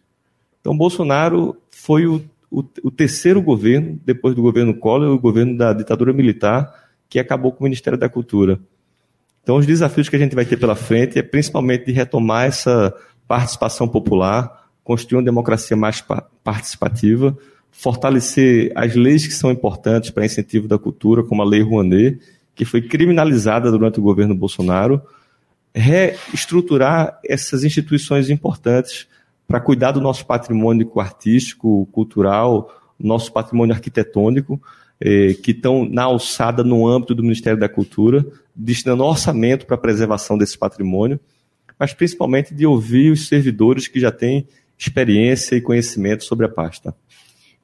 Então, 0.60 0.78
Bolsonaro 0.78 1.58
foi 1.72 2.06
o, 2.06 2.24
o, 2.50 2.64
o 2.84 2.92
terceiro 2.92 3.42
governo, 3.42 4.00
depois 4.06 4.36
do 4.36 4.42
governo 4.42 4.74
Collor, 4.74 5.12
o 5.12 5.20
governo 5.20 5.58
da 5.58 5.74
ditadura 5.74 6.14
militar, 6.14 6.72
que 7.10 7.20
acabou 7.20 7.52
com 7.52 7.62
o 7.62 7.64
Ministério 7.64 7.98
da 7.98 8.08
Cultura. 8.08 8.60
Então, 9.44 9.58
os 9.58 9.66
desafios 9.66 10.08
que 10.08 10.16
a 10.16 10.20
gente 10.20 10.36
vai 10.36 10.46
ter 10.46 10.58
pela 10.58 10.76
frente 10.76 11.18
é 11.18 11.24
principalmente 11.24 11.86
de 11.86 11.92
retomar 11.92 12.46
essa 12.46 12.94
participação 13.28 13.88
popular, 13.88 14.68
construir 14.84 15.18
uma 15.18 15.26
democracia 15.26 15.76
mais 15.76 16.04
participativa, 16.44 17.36
fortalecer 17.72 18.72
as 18.76 18.96
leis 18.96 19.26
que 19.26 19.34
são 19.34 19.50
importantes 19.50 20.10
para 20.10 20.26
incentivo 20.26 20.68
da 20.68 20.78
cultura, 20.78 21.24
como 21.24 21.42
a 21.42 21.46
Lei 21.46 21.62
Rouanet, 21.62 22.20
que 22.54 22.66
foi 22.66 22.82
criminalizada 22.82 23.72
durante 23.72 24.00
o 24.00 24.04
governo 24.04 24.36
Bolsonaro, 24.36 25.02
reestruturar 25.74 27.20
essas 27.26 27.64
instituições 27.64 28.30
importantes 28.30 29.08
para 29.48 29.60
cuidar 29.60 29.92
do 29.92 30.02
nosso 30.02 30.26
patrimônio 30.26 30.92
artístico, 31.00 31.88
cultural, 31.92 32.70
nosso 33.00 33.32
patrimônio 33.32 33.74
arquitetônico, 33.74 34.62
eh, 35.00 35.34
que 35.42 35.52
estão 35.52 35.84
na 35.90 36.04
alçada 36.04 36.64
no 36.64 36.88
âmbito 36.88 37.16
do 37.16 37.24
Ministério 37.24 37.60
da 37.60 37.68
Cultura, 37.68 38.26
destinando 38.56 39.04
orçamento 39.04 39.66
para 39.66 39.76
a 39.76 39.80
preservação 39.80 40.38
desse 40.38 40.58
patrimônio, 40.58 41.20
mas 41.80 41.94
principalmente 41.94 42.54
de 42.54 42.66
ouvir 42.66 43.12
os 43.12 43.28
servidores 43.28 43.88
que 43.88 44.00
já 44.00 44.12
têm 44.12 44.48
experiência 44.78 45.56
e 45.56 45.62
conhecimento 45.62 46.24
sobre 46.24 46.46
a 46.46 46.50
pasta. 46.50 46.94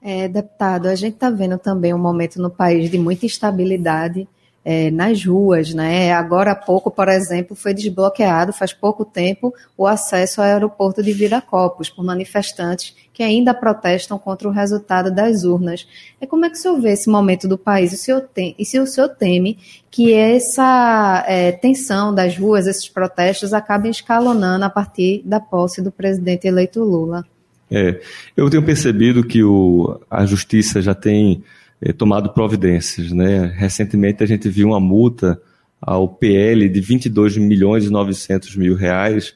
É, 0.01 0.27
deputado, 0.27 0.87
a 0.87 0.95
gente 0.95 1.15
está 1.15 1.29
vendo 1.29 1.57
também 1.57 1.93
um 1.93 1.97
momento 1.97 2.41
no 2.41 2.49
país 2.49 2.89
de 2.89 2.97
muita 2.97 3.25
instabilidade 3.25 4.27
é, 4.69 4.91
nas 4.91 5.23
ruas, 5.23 5.73
né? 5.73 6.11
Agora 6.11 6.51
há 6.51 6.55
pouco, 6.55 6.91
por 6.91 7.07
exemplo, 7.07 7.55
foi 7.55 7.73
desbloqueado, 7.73 8.51
faz 8.51 8.73
pouco 8.73 9.05
tempo, 9.05 9.53
o 9.77 9.87
acesso 9.87 10.41
ao 10.41 10.47
aeroporto 10.47 11.01
de 11.01 11.13
Viracopos 11.13 11.89
por 11.89 12.03
manifestantes 12.03 12.93
que 13.13 13.23
ainda 13.23 13.53
protestam 13.53 14.19
contra 14.19 14.45
o 14.45 14.51
resultado 14.51 15.09
das 15.09 15.45
urnas. 15.45 15.87
É 16.19 16.27
como 16.27 16.43
é 16.45 16.49
que 16.49 16.57
o 16.57 16.59
senhor 16.59 16.81
vê 16.81 16.91
esse 16.91 17.09
momento 17.09 17.47
do 17.47 17.57
país? 17.57 17.93
O 17.93 17.97
senhor 17.97 18.21
tem, 18.21 18.53
e 18.59 18.65
se 18.65 18.77
o 18.77 18.85
senhor 18.85 19.07
teme 19.07 19.57
que 19.89 20.13
essa 20.13 21.23
é, 21.25 21.53
tensão 21.53 22.13
das 22.13 22.37
ruas, 22.37 22.67
esses 22.67 22.89
protestos, 22.89 23.53
acabem 23.53 23.89
escalonando 23.89 24.65
a 24.65 24.69
partir 24.69 25.23
da 25.25 25.39
posse 25.39 25.81
do 25.81 25.93
presidente 25.93 26.45
eleito 26.45 26.83
Lula? 26.83 27.25
É, 27.69 27.99
eu 28.35 28.49
tenho 28.49 28.63
percebido 28.63 29.23
que 29.23 29.43
o, 29.43 29.99
a 30.09 30.25
justiça 30.25 30.81
já 30.81 30.95
tem 30.95 31.43
é, 31.81 31.91
tomado 31.91 32.29
providências. 32.29 33.11
Né? 33.11 33.53
Recentemente 33.55 34.23
a 34.23 34.27
gente 34.27 34.49
viu 34.49 34.69
uma 34.69 34.79
multa 34.79 35.41
ao 35.81 36.07
PL 36.07 36.67
de 36.69 36.79
22 36.79 37.37
milhões 37.37 37.85
e 37.85 37.89
900 37.89 38.55
mil 38.55 38.75
reais 38.75 39.35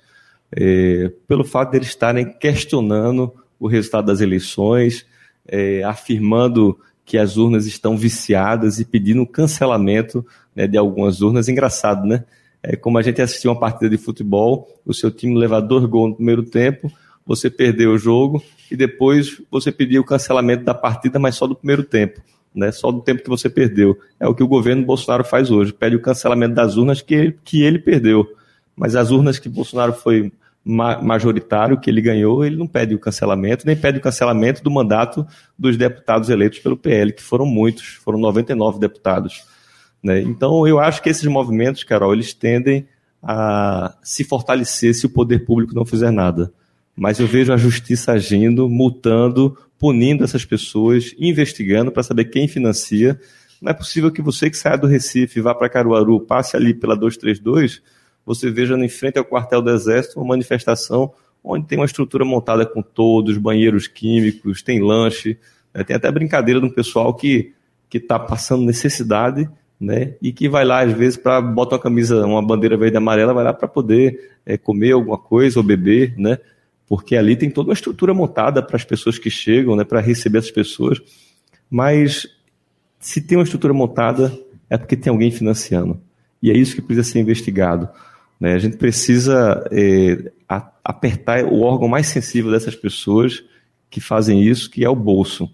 é, 0.51 1.11
pelo 1.27 1.43
fato 1.43 1.71
de 1.71 1.77
eles 1.77 1.87
estarem 1.87 2.25
questionando 2.25 3.33
o 3.59 3.67
resultado 3.67 4.07
das 4.07 4.21
eleições, 4.21 5.05
é, 5.47 5.83
afirmando 5.83 6.77
que 7.05 7.17
as 7.17 7.37
urnas 7.37 7.65
estão 7.65 7.97
viciadas 7.97 8.79
e 8.79 8.85
pedindo 8.85 9.25
cancelamento 9.25 10.25
né, 10.55 10.67
de 10.67 10.77
algumas 10.77 11.21
urnas. 11.21 11.47
Engraçado, 11.47 12.05
né? 12.05 12.23
É 12.63 12.75
como 12.75 12.97
a 12.97 13.01
gente 13.01 13.21
assistiu 13.21 13.51
uma 13.51 13.59
partida 13.59 13.89
de 13.89 13.97
futebol, 13.97 14.67
o 14.85 14.93
seu 14.93 15.09
time 15.09 15.35
leva 15.35 15.59
dois 15.59 15.83
gols 15.85 16.11
no 16.11 16.15
primeiro 16.15 16.43
tempo, 16.43 16.91
você 17.25 17.49
perdeu 17.49 17.91
o 17.91 17.97
jogo 17.97 18.43
e 18.69 18.75
depois 18.75 19.41
você 19.49 19.71
pediu 19.71 20.01
o 20.01 20.05
cancelamento 20.05 20.63
da 20.63 20.73
partida, 20.73 21.19
mas 21.19 21.35
só 21.35 21.45
do 21.47 21.55
primeiro 21.55 21.83
tempo, 21.83 22.21
né? 22.53 22.71
só 22.71 22.91
do 22.91 23.01
tempo 23.01 23.23
que 23.23 23.29
você 23.29 23.49
perdeu. 23.49 23.97
É 24.19 24.27
o 24.27 24.35
que 24.35 24.43
o 24.43 24.47
governo 24.47 24.85
Bolsonaro 24.85 25.23
faz 25.23 25.51
hoje, 25.51 25.73
pede 25.73 25.95
o 25.95 26.01
cancelamento 26.01 26.55
das 26.55 26.77
urnas 26.77 27.01
que 27.01 27.13
ele, 27.13 27.39
que 27.43 27.63
ele 27.63 27.79
perdeu. 27.79 28.25
Mas 28.75 28.95
as 28.95 29.11
urnas 29.11 29.37
que 29.37 29.49
Bolsonaro 29.49 29.93
foi 29.93 30.31
majoritário, 30.63 31.79
que 31.79 31.89
ele 31.89 32.01
ganhou, 32.01 32.45
ele 32.45 32.55
não 32.55 32.67
pede 32.67 32.93
o 32.93 32.99
cancelamento, 32.99 33.65
nem 33.65 33.75
pede 33.75 33.97
o 33.97 34.01
cancelamento 34.01 34.63
do 34.63 34.69
mandato 34.69 35.25
dos 35.57 35.75
deputados 35.75 36.29
eleitos 36.29 36.59
pelo 36.59 36.77
PL, 36.77 37.11
que 37.11 37.23
foram 37.23 37.47
muitos, 37.47 37.95
foram 37.95 38.19
99 38.19 38.79
deputados. 38.79 39.43
Né? 40.03 40.21
Então, 40.21 40.67
eu 40.67 40.79
acho 40.79 41.01
que 41.01 41.09
esses 41.09 41.25
movimentos, 41.25 41.83
Carol, 41.83 42.13
eles 42.13 42.33
tendem 42.33 42.87
a 43.23 43.95
se 44.03 44.23
fortalecer 44.23 44.93
se 44.93 45.05
o 45.05 45.09
poder 45.09 45.45
público 45.45 45.73
não 45.73 45.85
fizer 45.85 46.11
nada 46.11 46.51
mas 46.95 47.19
eu 47.19 47.27
vejo 47.27 47.53
a 47.53 47.57
justiça 47.57 48.11
agindo, 48.11 48.69
multando, 48.69 49.57
punindo 49.79 50.23
essas 50.23 50.45
pessoas, 50.45 51.15
investigando 51.17 51.91
para 51.91 52.03
saber 52.03 52.25
quem 52.25 52.47
financia. 52.47 53.19
Não 53.61 53.71
é 53.71 53.73
possível 53.73 54.11
que 54.11 54.21
você 54.21 54.49
que 54.49 54.57
saia 54.57 54.77
do 54.77 54.87
Recife, 54.87 55.41
vá 55.41 55.55
para 55.55 55.69
Caruaru, 55.69 56.19
passe 56.19 56.55
ali 56.55 56.73
pela 56.73 56.95
232, 56.95 57.81
você 58.25 58.51
veja 58.51 58.75
em 58.75 58.89
frente 58.89 59.17
ao 59.17 59.25
quartel 59.25 59.61
do 59.61 59.71
Exército 59.71 60.19
uma 60.19 60.29
manifestação 60.29 61.11
onde 61.43 61.65
tem 61.65 61.79
uma 61.79 61.85
estrutura 61.85 62.23
montada 62.23 62.65
com 62.65 62.81
todos, 62.81 63.37
banheiros 63.37 63.87
químicos, 63.87 64.61
tem 64.61 64.79
lanche, 64.79 65.37
né? 65.73 65.83
tem 65.83 65.95
até 65.95 66.11
brincadeira 66.11 66.59
de 66.59 66.65
um 66.67 66.69
pessoal 66.69 67.13
que 67.13 67.53
que 67.89 67.97
está 67.97 68.17
passando 68.17 68.63
necessidade, 68.63 69.49
né? 69.77 70.13
E 70.21 70.31
que 70.31 70.47
vai 70.47 70.63
lá 70.63 70.79
às 70.79 70.93
vezes 70.93 71.17
para 71.17 71.41
bota 71.41 71.75
uma 71.75 71.81
camisa, 71.81 72.25
uma 72.25 72.41
bandeira 72.41 72.77
verde 72.77 72.95
e 72.95 72.97
amarela, 72.97 73.33
vai 73.33 73.43
lá 73.43 73.53
para 73.53 73.67
poder 73.67 74.31
é, 74.45 74.57
comer 74.57 74.93
alguma 74.93 75.17
coisa 75.17 75.59
ou 75.59 75.63
beber, 75.63 76.13
né? 76.17 76.37
Porque 76.91 77.15
ali 77.15 77.37
tem 77.37 77.49
toda 77.49 77.69
uma 77.69 77.73
estrutura 77.73 78.13
montada 78.13 78.61
para 78.61 78.75
as 78.75 78.83
pessoas 78.83 79.17
que 79.17 79.29
chegam, 79.29 79.77
né, 79.77 79.85
para 79.85 80.01
receber 80.01 80.39
as 80.39 80.51
pessoas. 80.51 81.01
Mas 81.69 82.27
se 82.99 83.21
tem 83.21 83.37
uma 83.37 83.45
estrutura 83.45 83.73
montada, 83.73 84.37
é 84.69 84.77
porque 84.77 84.97
tem 84.97 85.09
alguém 85.09 85.31
financiando. 85.31 86.01
E 86.43 86.51
é 86.51 86.53
isso 86.53 86.75
que 86.75 86.81
precisa 86.81 87.09
ser 87.09 87.19
investigado. 87.21 87.87
Né? 88.37 88.55
A 88.55 88.59
gente 88.59 88.75
precisa 88.75 89.65
é, 89.71 90.33
apertar 90.83 91.45
o 91.45 91.61
órgão 91.61 91.87
mais 91.87 92.07
sensível 92.07 92.51
dessas 92.51 92.75
pessoas 92.75 93.41
que 93.89 94.01
fazem 94.01 94.43
isso, 94.43 94.69
que 94.69 94.83
é 94.83 94.89
o 94.89 94.93
bolso. 94.93 95.49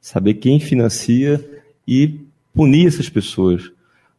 Saber 0.00 0.34
quem 0.34 0.58
financia 0.58 1.62
e 1.86 2.18
punir 2.52 2.88
essas 2.88 3.08
pessoas. 3.08 3.70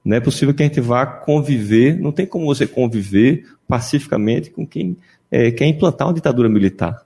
Não 0.04 0.18
é 0.18 0.20
possível 0.20 0.54
que 0.54 0.64
a 0.64 0.66
gente 0.66 0.82
vá 0.82 1.06
conviver, 1.06 2.00
não 2.00 2.12
tem 2.12 2.26
como 2.26 2.46
você 2.46 2.66
conviver 2.66 3.46
pacificamente 3.68 4.50
com 4.50 4.66
quem 4.66 4.98
é, 5.30 5.52
quer 5.52 5.66
implantar 5.66 6.08
uma 6.08 6.14
ditadura 6.14 6.50
militar. 6.50 7.06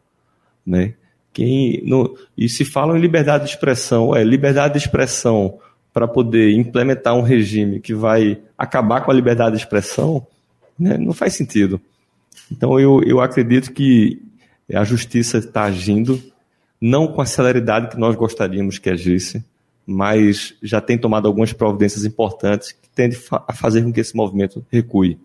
Né? 0.66 0.94
Quem, 1.34 1.84
e 2.38 2.48
se 2.48 2.64
fala 2.64 2.98
em 2.98 3.02
liberdade 3.02 3.44
de 3.44 3.50
expressão, 3.52 4.16
é 4.16 4.24
liberdade 4.24 4.74
de 4.74 4.80
expressão 4.80 5.60
para 5.94 6.08
poder 6.08 6.54
implementar 6.54 7.16
um 7.16 7.22
regime 7.22 7.80
que 7.80 7.94
vai 7.94 8.40
acabar 8.58 9.02
com 9.02 9.12
a 9.12 9.14
liberdade 9.14 9.56
de 9.56 9.62
expressão, 9.62 10.26
né, 10.78 10.98
não 10.98 11.14
faz 11.14 11.34
sentido. 11.34 11.80
Então 12.52 12.80
eu, 12.80 13.02
eu 13.04 13.22
acredito 13.22 13.72
que 13.72 14.22
a 14.74 14.84
justiça 14.84 15.38
está 15.38 15.64
agindo, 15.64 16.22
não 16.82 17.08
com 17.08 17.22
a 17.22 17.26
celeridade 17.26 17.90
que 17.90 17.98
nós 17.98 18.16
gostaríamos 18.16 18.78
que 18.78 18.90
agisse, 18.90 19.44
mas 19.86 20.56
já 20.62 20.82
tem 20.82 20.98
tomado 20.98 21.28
algumas 21.28 21.54
providências 21.54 22.06
importantes 22.06 22.72
que 22.72 22.90
tendem 22.90 23.18
a 23.32 23.54
fazer 23.54 23.84
com 23.84 23.94
que 23.94 24.00
esse 24.00 24.16
movimento 24.16 24.66
recue. 24.72 25.20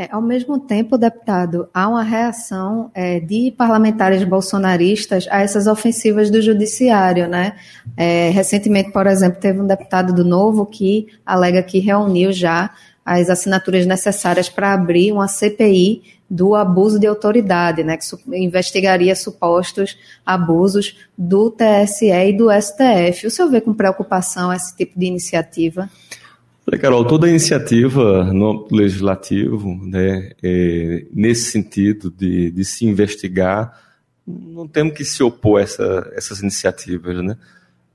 É, 0.00 0.08
ao 0.10 0.22
mesmo 0.22 0.58
tempo, 0.58 0.96
deputado, 0.96 1.68
há 1.74 1.86
uma 1.86 2.02
reação 2.02 2.90
é, 2.94 3.20
de 3.20 3.52
parlamentares 3.54 4.24
bolsonaristas 4.24 5.26
a 5.30 5.42
essas 5.42 5.66
ofensivas 5.66 6.30
do 6.30 6.40
judiciário, 6.40 7.28
né? 7.28 7.54
É, 7.98 8.30
recentemente, 8.30 8.92
por 8.92 9.06
exemplo, 9.06 9.38
teve 9.38 9.60
um 9.60 9.66
deputado 9.66 10.14
do 10.14 10.24
Novo 10.24 10.64
que 10.64 11.06
alega 11.26 11.62
que 11.62 11.80
reuniu 11.80 12.32
já 12.32 12.70
as 13.04 13.30
assinaturas 13.30 13.86
necessárias 13.86 14.48
para 14.48 14.72
abrir 14.72 15.12
uma 15.12 15.28
CPI 15.28 16.02
do 16.30 16.54
abuso 16.54 16.98
de 16.98 17.08
autoridade, 17.08 17.82
né, 17.82 17.96
que 17.96 18.06
investigaria 18.36 19.16
supostos 19.16 19.98
abusos 20.24 20.96
do 21.18 21.50
TSE 21.50 22.06
e 22.06 22.36
do 22.36 22.48
STF. 22.52 23.26
O 23.26 23.30
senhor 23.30 23.50
vê 23.50 23.60
com 23.60 23.74
preocupação 23.74 24.52
esse 24.52 24.76
tipo 24.76 24.98
de 24.98 25.06
iniciativa? 25.06 25.90
Carol, 26.78 27.04
toda 27.04 27.28
iniciativa 27.28 28.32
no 28.32 28.68
legislativo, 28.70 29.74
né, 29.84 30.30
é, 30.40 31.04
nesse 31.12 31.50
sentido 31.50 32.12
de, 32.16 32.50
de, 32.52 32.64
se 32.64 32.84
investigar, 32.86 33.76
não 34.24 34.68
temos 34.68 34.94
que 34.94 35.04
se 35.04 35.20
opor 35.20 35.58
a 35.58 35.64
essa, 35.64 36.12
essas 36.14 36.40
iniciativas, 36.40 37.24
né? 37.24 37.36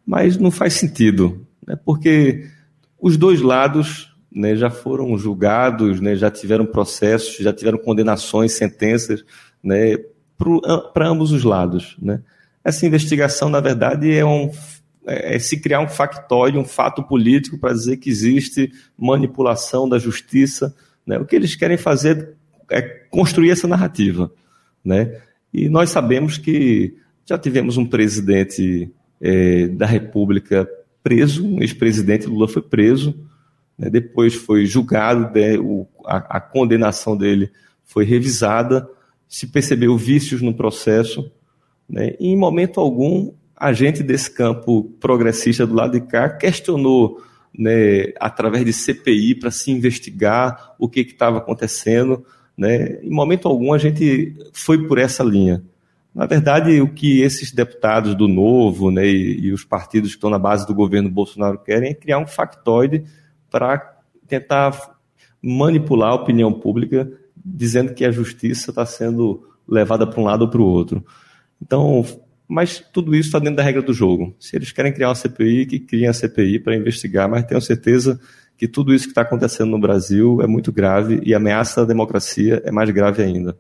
Mas 0.06 0.36
não 0.36 0.52
faz 0.52 0.74
sentido, 0.74 1.48
né, 1.66 1.78
porque 1.86 2.50
os 3.00 3.16
dois 3.16 3.40
lados 3.40 4.14
né, 4.36 4.56
já 4.56 4.70
foram 4.70 5.18
julgados, 5.18 6.02
né, 6.02 6.16
já 6.16 6.30
tiveram 6.30 6.66
processos, 6.66 7.38
já 7.38 7.54
tiveram 7.54 7.78
condenações, 7.78 8.52
sentenças, 8.52 9.24
né, 9.64 9.98
para 10.94 11.08
ambos 11.08 11.32
os 11.32 11.46
lados, 11.46 11.96
né? 12.02 12.22
Essa 12.62 12.86
investigação, 12.86 13.48
na 13.48 13.60
verdade, 13.60 14.12
é 14.12 14.26
um 14.26 14.52
é, 15.08 15.36
é, 15.36 15.40
se 15.40 15.60
criar 15.60 15.80
um 15.80 15.88
factório, 15.88 16.60
um 16.60 16.66
fato 16.66 17.04
político 17.04 17.60
para 17.60 17.74
dizer 17.74 17.98
que 17.98 18.10
existe 18.10 18.72
manipulação 18.98 19.88
da 19.88 20.00
justiça. 20.00 20.76
Né? 21.06 21.20
O 21.20 21.26
que 21.26 21.36
eles 21.36 21.56
querem 21.56 21.78
fazer 21.78 22.34
é 22.72 22.82
construir 22.82 23.52
essa 23.52 23.68
narrativa. 23.68 24.32
Né? 24.84 25.22
E 25.54 25.70
nós 25.70 25.92
sabemos 25.92 26.40
que 26.40 26.96
já 27.24 27.38
tivemos 27.38 27.78
um 27.78 27.86
presidente 27.86 28.92
é, 29.22 29.68
da 29.68 29.86
República 29.86 30.68
preso, 31.04 31.46
um 31.46 31.62
ex-presidente 31.62 32.26
Lula 32.26 32.48
foi 32.48 32.64
preso, 32.64 33.16
né? 33.78 33.90
depois 33.90 34.36
foi 34.36 34.66
julgado, 34.66 35.32
né? 35.38 35.58
o, 35.58 35.88
a, 36.06 36.38
a 36.38 36.40
condenação 36.40 37.16
dele 37.16 37.52
foi 37.84 38.06
revisada, 38.06 38.90
se 39.28 39.48
percebeu 39.48 39.98
vícios 39.98 40.42
no 40.42 40.54
processo, 40.54 41.32
né? 41.88 42.16
e 42.20 42.28
em 42.28 42.38
momento 42.38 42.80
algum 42.80 43.34
a 43.56 43.72
gente 43.72 44.04
desse 44.04 44.30
campo 44.32 44.84
progressista 45.00 45.66
do 45.66 45.74
lado 45.74 45.94
de 45.94 46.06
cá 46.06 46.30
questionou 46.30 47.22
né, 47.58 48.12
através 48.20 48.66
de 48.66 48.74
CPI 48.74 49.36
para 49.36 49.50
se 49.50 49.72
investigar 49.72 50.76
o 50.78 50.90
que 50.90 51.00
estava 51.02 51.38
acontecendo. 51.38 52.26
Né? 52.58 53.00
Em 53.02 53.10
momento 53.10 53.48
algum 53.48 53.74
a 53.74 53.78
gente 53.78 54.36
foi 54.52 54.86
por 54.86 54.98
essa 54.98 55.24
linha. 55.24 55.64
Na 56.14 56.26
verdade, 56.26 56.82
o 56.82 56.88
que 56.88 57.22
esses 57.22 57.52
deputados 57.52 58.16
do 58.16 58.28
Novo 58.28 58.92
né, 58.92 59.06
e, 59.06 59.48
e 59.48 59.52
os 59.52 59.64
partidos 59.64 60.12
que 60.12 60.18
estão 60.18 60.30
na 60.30 60.40
base 60.40 60.66
do 60.66 60.74
governo 60.74 61.10
Bolsonaro 61.10 61.58
querem 61.60 61.92
é 61.92 61.94
criar 61.94 62.20
um 62.20 62.28
factoide 62.28 63.04
para 63.56 64.00
tentar 64.28 64.98
manipular 65.42 66.10
a 66.10 66.16
opinião 66.16 66.52
pública, 66.52 67.10
dizendo 67.38 67.94
que 67.94 68.04
a 68.04 68.12
justiça 68.12 68.72
está 68.72 68.86
sendo 68.86 69.48
levada 69.66 70.06
para 70.06 70.20
um 70.20 70.26
lado 70.26 70.42
ou 70.42 70.50
para 70.50 70.60
o 70.60 70.66
outro. 70.66 71.06
Então, 71.62 72.06
mas 72.50 72.84
tudo 72.92 73.16
isso 73.16 73.30
está 73.30 73.40
dentro 73.40 73.56
da 73.56 73.64
regra 73.64 73.82
do 73.82 73.94
jogo. 73.94 74.36
Se 74.42 74.58
eles 74.58 74.74
querem 74.74 74.92
criar 74.92 75.08
uma 75.08 75.16
CPI, 75.16 75.68
que 75.68 75.80
criem 75.80 76.10
a 76.10 76.14
CPI 76.14 76.60
para 76.60 76.76
investigar, 76.76 77.30
mas 77.30 77.46
tenho 77.46 77.62
certeza 77.62 78.20
que 78.58 78.68
tudo 78.68 78.94
isso 78.94 79.06
que 79.06 79.12
está 79.12 79.22
acontecendo 79.22 79.72
no 79.72 79.80
Brasil 79.80 80.42
é 80.42 80.48
muito 80.48 80.70
grave 80.70 81.22
e 81.24 81.34
a 81.34 81.38
ameaça 81.38 81.84
à 81.84 81.86
democracia 81.86 82.62
é 82.66 82.72
mais 82.72 82.90
grave 82.90 83.24
ainda. 83.24 83.58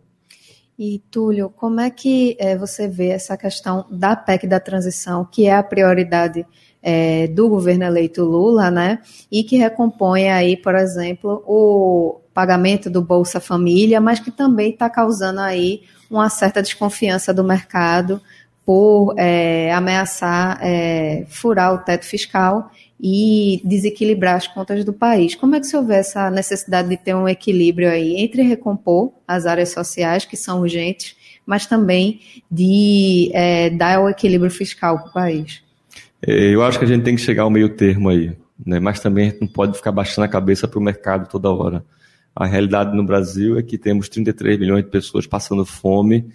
E, 0.78 1.02
Túlio, 1.10 1.50
como 1.50 1.80
é 1.80 1.90
que 1.90 2.36
é, 2.38 2.58
você 2.58 2.86
vê 2.86 3.08
essa 3.08 3.38
questão 3.38 3.86
da 3.90 4.14
PEC 4.14 4.46
da 4.46 4.60
transição, 4.60 5.24
que 5.24 5.46
é 5.46 5.56
a 5.56 5.64
prioridade 5.64 6.46
é, 6.88 7.26
do 7.26 7.50
governo 7.50 7.84
eleito 7.84 8.24
Lula, 8.24 8.70
né? 8.70 9.00
E 9.32 9.44
que 9.44 9.58
recompõe 9.58 10.30
aí, 10.30 10.56
por 10.56 10.76
exemplo, 10.76 11.44
o 11.48 12.22
pagamento 12.32 12.92
do 12.92 13.02
Bolsa 13.02 13.40
Família, 13.40 14.00
mas 14.00 14.20
que 14.20 14.30
também 14.30 14.70
está 14.70 14.88
causando 14.88 15.40
aí 15.40 15.82
uma 16.12 16.30
certa 16.30 16.62
desconfiança 16.62 17.34
do 17.34 17.44
mercado 17.44 18.22
por 18.64 19.16
é, 19.18 19.74
ameaçar 19.74 20.60
é, 20.62 21.26
furar 21.28 21.74
o 21.74 21.80
teto 21.80 22.06
fiscal 22.06 22.70
e 23.02 23.62
desequilibrar 23.64 24.36
as 24.36 24.48
contas 24.48 24.86
do 24.86 24.94
país. 24.94 25.34
Como 25.34 25.56
é 25.56 25.60
que 25.60 25.66
se 25.66 25.76
houver 25.76 26.02
essa 26.02 26.30
necessidade 26.30 26.88
de 26.88 26.98
ter 26.98 27.16
um 27.16 27.28
equilíbrio 27.28 27.90
aí 27.90 28.16
entre 28.18 28.44
recompor 28.44 29.12
as 29.28 29.48
áreas 29.48 29.72
sociais, 29.72 30.24
que 30.24 30.38
são 30.38 30.62
urgentes, 30.62 31.16
mas 31.46 31.66
também 31.66 32.22
de 32.50 33.32
é, 33.34 33.72
dar 33.72 34.02
o 34.02 34.10
equilíbrio 34.10 34.52
fiscal 34.52 35.00
para 35.00 35.10
o 35.10 35.14
país? 35.14 35.65
É, 36.22 36.50
eu 36.54 36.64
acho 36.64 36.80
que 36.80 36.86
a 36.86 36.88
gente 36.88 37.04
tem 37.04 37.16
que 37.16 37.22
chegar 37.22 37.44
ao 37.44 37.50
meio 37.50 37.70
termo 37.70 38.10
aí, 38.10 38.36
né? 38.66 38.80
mas 38.80 39.00
também 39.00 39.28
a 39.28 39.30
gente 39.32 39.42
não 39.42 39.48
pode 39.48 39.78
ficar 39.78 39.92
baixando 39.92 40.26
a 40.26 40.30
cabeça 40.30 40.68
para 40.68 40.80
o 40.80 40.84
mercado 40.84 41.30
toda 41.30 41.52
hora. 41.52 41.84
A 42.36 42.46
realidade 42.46 42.96
no 42.96 43.04
Brasil 43.04 43.58
é 43.58 43.64
que 43.64 43.78
temos 43.78 44.10
33 44.10 44.60
milhões 44.60 44.84
de 44.84 44.90
pessoas 44.90 45.26
passando 45.26 45.66
fome, 45.66 46.30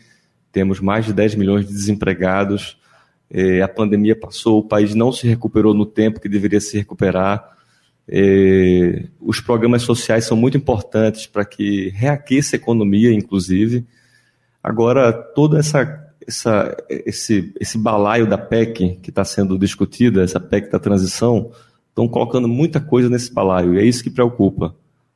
temos 0.50 0.80
mais 0.80 1.04
de 1.04 1.12
10 1.12 1.34
milhões 1.34 1.66
de 1.66 1.72
desempregados, 1.72 2.78
é, 3.30 3.62
a 3.62 3.68
pandemia 3.68 4.16
passou, 4.16 4.58
o 4.58 4.66
país 4.66 4.94
não 4.94 5.12
se 5.12 5.28
recuperou 5.28 5.72
no 5.72 5.86
tempo 5.86 6.18
que 6.18 6.28
deveria 6.28 6.60
se 6.60 6.76
recuperar. 6.76 7.56
É, 8.08 9.04
os 9.20 9.40
programas 9.40 9.82
sociais 9.82 10.24
são 10.24 10.36
muito 10.36 10.56
importantes 10.56 11.26
para 11.26 11.44
que 11.44 11.90
reaqueça 11.90 12.56
a 12.56 12.58
economia, 12.58 13.12
inclusive. 13.12 13.86
Agora, 14.62 15.12
toda 15.12 15.58
essa, 15.58 15.99
essa 16.26 16.76
esse, 16.88 17.52
esse 17.60 17.78
balaio 17.78 18.26
da 18.26 18.38
PEC 18.38 18.98
que 19.02 19.10
está 19.10 19.24
sendo 19.24 19.58
discutida, 19.58 20.22
essa 20.22 20.40
PEC 20.40 20.70
da 20.70 20.78
transição, 20.78 21.50
estão 21.88 22.08
colocando 22.08 22.48
muita 22.48 22.80
coisa 22.80 23.08
nesse 23.08 23.32
balaio, 23.32 23.74
e 23.74 23.78
é 23.78 23.84
isso 23.84 24.02
que 24.02 24.10
preocupa. 24.10 24.74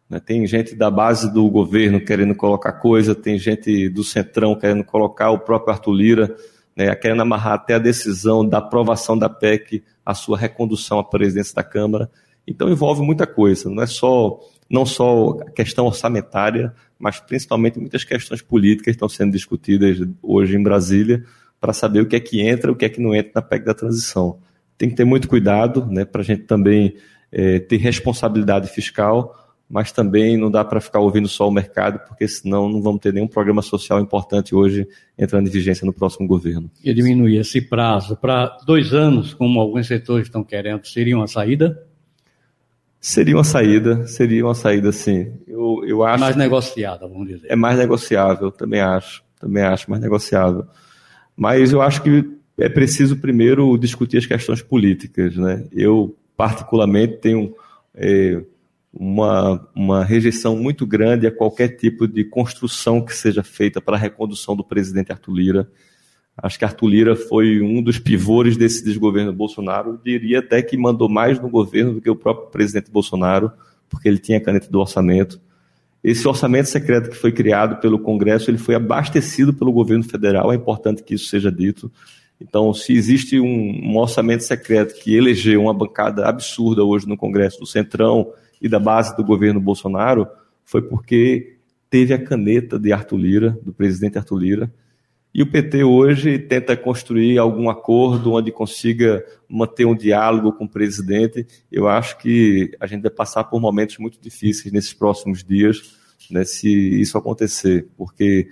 Né? 0.09 0.21
Tem 0.21 0.47
gente 0.47 0.75
da 0.75 0.91
base 0.91 1.33
do 1.33 1.49
governo 1.51 2.01
querendo 2.01 2.35
colocar 2.35 2.73
coisa, 2.73 3.15
tem 3.15 3.39
gente 3.39 3.89
do 3.89 4.05
centrão 4.05 4.55
querendo 4.55 4.85
colocar, 4.85 5.31
o 5.31 5.39
próprio 5.39 5.73
Arthur 5.73 5.93
Lira 5.93 6.37
né, 6.77 6.95
querendo 6.95 7.23
amarrar 7.23 7.55
até 7.55 7.75
a 7.75 7.79
decisão 7.79 8.47
da 8.47 8.59
aprovação 8.59 9.17
da 9.17 9.29
PEC, 9.29 9.83
a 10.05 10.15
sua 10.15 10.37
recondução 10.37 10.99
à 10.99 11.05
presidência 11.05 11.55
da 11.55 11.63
Câmara. 11.63 12.11
Então 12.47 12.71
envolve 12.71 13.03
muita 13.03 13.27
coisa, 13.27 13.71
não 13.71 13.83
é 13.83 13.87
só 13.87 14.41
não 14.69 14.87
só 14.87 15.39
a 15.41 15.51
questão 15.51 15.87
orçamentária, 15.87 16.75
mas 16.99 17.21
principalmente 17.21 17.79
muitas 17.79 18.03
questões 18.03 18.41
políticas 18.41 18.95
estão 18.95 19.09
sendo 19.09 19.33
discutidas 19.33 19.99
hoje 20.23 20.57
em 20.57 20.63
Brasília 20.63 21.25
para 21.61 21.73
saber 21.73 22.01
o 22.01 22.07
que 22.07 22.16
é 22.16 22.21
que 22.21 22.40
entra, 22.40 22.73
o 22.73 22.77
que 22.77 22.85
é 22.85 22.88
que 22.88 23.01
não 23.01 23.14
entra 23.14 23.33
na 23.37 23.42
PEC 23.42 23.64
da 23.64 23.75
transição. 23.75 24.38
Tem 24.77 24.88
que 24.88 24.97
ter 24.97 25.05
muito 25.05 25.29
cuidado, 25.29 25.87
né, 25.87 26.05
para 26.05 26.23
a 26.23 26.25
gente 26.25 26.42
também 26.42 26.97
é, 27.31 27.59
ter 27.59 27.77
responsabilidade 27.77 28.68
fiscal, 28.68 29.35
mas 29.68 29.92
também 29.92 30.37
não 30.37 30.51
dá 30.51 30.64
para 30.64 30.81
ficar 30.81 31.01
ouvindo 31.01 31.27
só 31.27 31.49
o 31.49 31.53
mercado, 31.53 32.01
porque 32.07 32.29
senão 32.29 32.68
não 32.68 32.83
vamos 32.83 33.01
ter 33.01 33.12
nenhum 33.12 33.27
programa 33.27 33.62
social 33.62 34.01
importante 34.01 34.55
hoje 34.55 34.87
entrando 35.18 35.49
em 35.49 35.51
vigência 35.51 35.87
no 35.87 35.92
próximo 35.92 36.27
governo. 36.27 36.71
E 36.83 36.92
diminuir 36.92 37.38
esse 37.38 37.61
prazo 37.61 38.16
para 38.16 38.57
dois 38.66 38.92
anos, 38.92 39.33
como 39.33 39.61
alguns 39.61 39.87
setores 39.87 40.27
estão 40.27 40.45
querendo, 40.45 40.85
seria 40.87 41.16
uma 41.16 41.27
saída? 41.27 41.83
Seria 43.07 43.37
uma 43.37 43.45
saída, 43.45 44.07
seria 44.07 44.47
uma 44.47 44.55
saída 44.55 44.90
sim. 44.90 45.31
Eu, 45.47 45.85
eu 45.87 46.03
acho 46.03 46.21
mais 46.21 46.37
negociada, 46.37 47.07
vamos 47.07 47.29
dizer. 47.29 47.47
É 47.51 47.55
mais 47.55 47.77
negociável, 47.77 48.51
também 48.51 48.81
acho. 48.81 49.23
Também 49.38 49.62
acho 49.62 49.90
mais 49.90 50.03
negociável. 50.03 50.64
Mas 51.37 51.71
eu 51.71 51.83
acho 51.83 52.03
que 52.03 52.25
é 52.57 52.67
preciso 52.67 53.19
primeiro 53.19 53.77
discutir 53.77 54.17
as 54.17 54.25
questões 54.25 54.62
políticas. 54.62 55.37
Né? 55.37 55.67
Eu, 55.71 56.17
particularmente, 56.35 57.19
tenho. 57.19 57.55
É, 57.95 58.40
uma, 58.90 59.69
uma 59.75 60.03
rejeição 60.03 60.57
muito 60.57 60.87
grande 60.87 61.27
a 61.27 61.31
qualquer 61.31 61.77
tipo 61.77 62.09
de 62.09 62.25
construção 62.25 63.05
que 63.05 63.14
seja 63.14 63.43
feita 63.43 63.83
para 63.83 63.97
a 63.97 64.01
recondução 64.01 64.57
do 64.57 64.64
presidente 64.64 65.12
Arthur 65.12 65.35
Lira. 65.35 65.71
Acho 66.37 66.59
que 66.59 66.64
Arthur 66.64 66.88
Lira 66.88 67.16
foi 67.16 67.62
um 67.62 67.83
dos 67.83 67.99
pivôs 67.99 68.57
desse 68.57 68.85
desgoverno 68.85 69.33
Bolsonaro. 69.33 69.90
Eu 69.90 70.01
diria 70.05 70.40
até 70.40 70.62
que 70.62 70.77
mandou 70.77 71.09
mais 71.09 71.40
no 71.40 71.49
governo 71.49 71.94
do 71.94 72.01
que 72.01 72.11
o 72.11 72.16
próprio 72.16 72.49
presidente 72.49 72.90
Bolsonaro, 72.90 73.53
porque 73.88 74.09
ele 74.09 74.18
tinha 74.18 74.38
a 74.38 74.40
caneta 74.40 74.68
do 74.68 74.81
orçamento. 74.81 75.40
Esse 76.03 76.27
orçamento 76.27 76.68
secreto 76.68 77.11
que 77.11 77.16
foi 77.16 77.33
criado 77.33 77.81
pelo 77.81 77.99
Congresso, 77.99 78.51
ele 78.51 78.59
foi 78.59 78.75
abastecido 78.75 79.55
pelo 79.55 79.73
governo 79.73 80.05
federal, 80.05 80.53
é 80.53 80.57
importante 80.57 81.03
que 81.03 81.14
isso 81.14 81.27
seja 81.27 81.51
dito. 81.51 81.90
Então, 82.40 82.75
se 82.75 82.92
existe 82.92 83.40
um, 83.40 83.47
um 83.47 83.97
orçamento 83.97 84.42
secreto 84.42 84.94
que 85.01 85.14
elegeu 85.14 85.62
uma 85.62 85.73
bancada 85.73 86.27
absurda 86.27 86.85
hoje 86.85 87.09
no 87.09 87.16
Congresso 87.16 87.61
do 87.61 87.66
Centrão, 87.66 88.33
e 88.64 88.68
da 88.68 88.79
base 88.79 89.14
do 89.14 89.23
governo 89.23 89.61
Bolsonaro 89.61 90.27
foi 90.64 90.81
porque 90.81 91.59
teve 91.90 92.14
a 92.14 92.18
caneta 92.18 92.79
de 92.79 92.94
Arthur 92.94 93.18
Lira, 93.18 93.59
do 93.62 93.75
presidente 93.75 94.16
Arthur 94.16 94.38
Lira, 94.38 94.73
e 95.35 95.42
o 95.42 95.47
PT 95.51 95.83
hoje 95.83 96.38
tenta 96.38 96.77
construir 96.77 97.38
algum 97.38 97.68
acordo 97.68 98.35
onde 98.35 98.53
consiga 98.53 99.25
manter 99.49 99.85
um 99.85 99.97
diálogo 99.97 100.53
com 100.53 100.64
o 100.64 100.68
presidente. 100.68 101.44
Eu 101.73 101.88
acho 101.88 102.16
que 102.18 102.70
a 102.79 102.87
gente 102.87 103.03
vai 103.03 103.11
passar 103.11 103.42
por 103.42 103.61
momentos 103.61 103.99
muito 103.99 104.20
difíceis 104.20 104.73
nesses 104.73 104.94
próximos 104.94 105.42
dias, 105.42 105.97
né, 106.31 106.44
se 106.44 106.70
isso 106.70 107.18
acontecer, 107.18 107.88
porque 107.97 108.49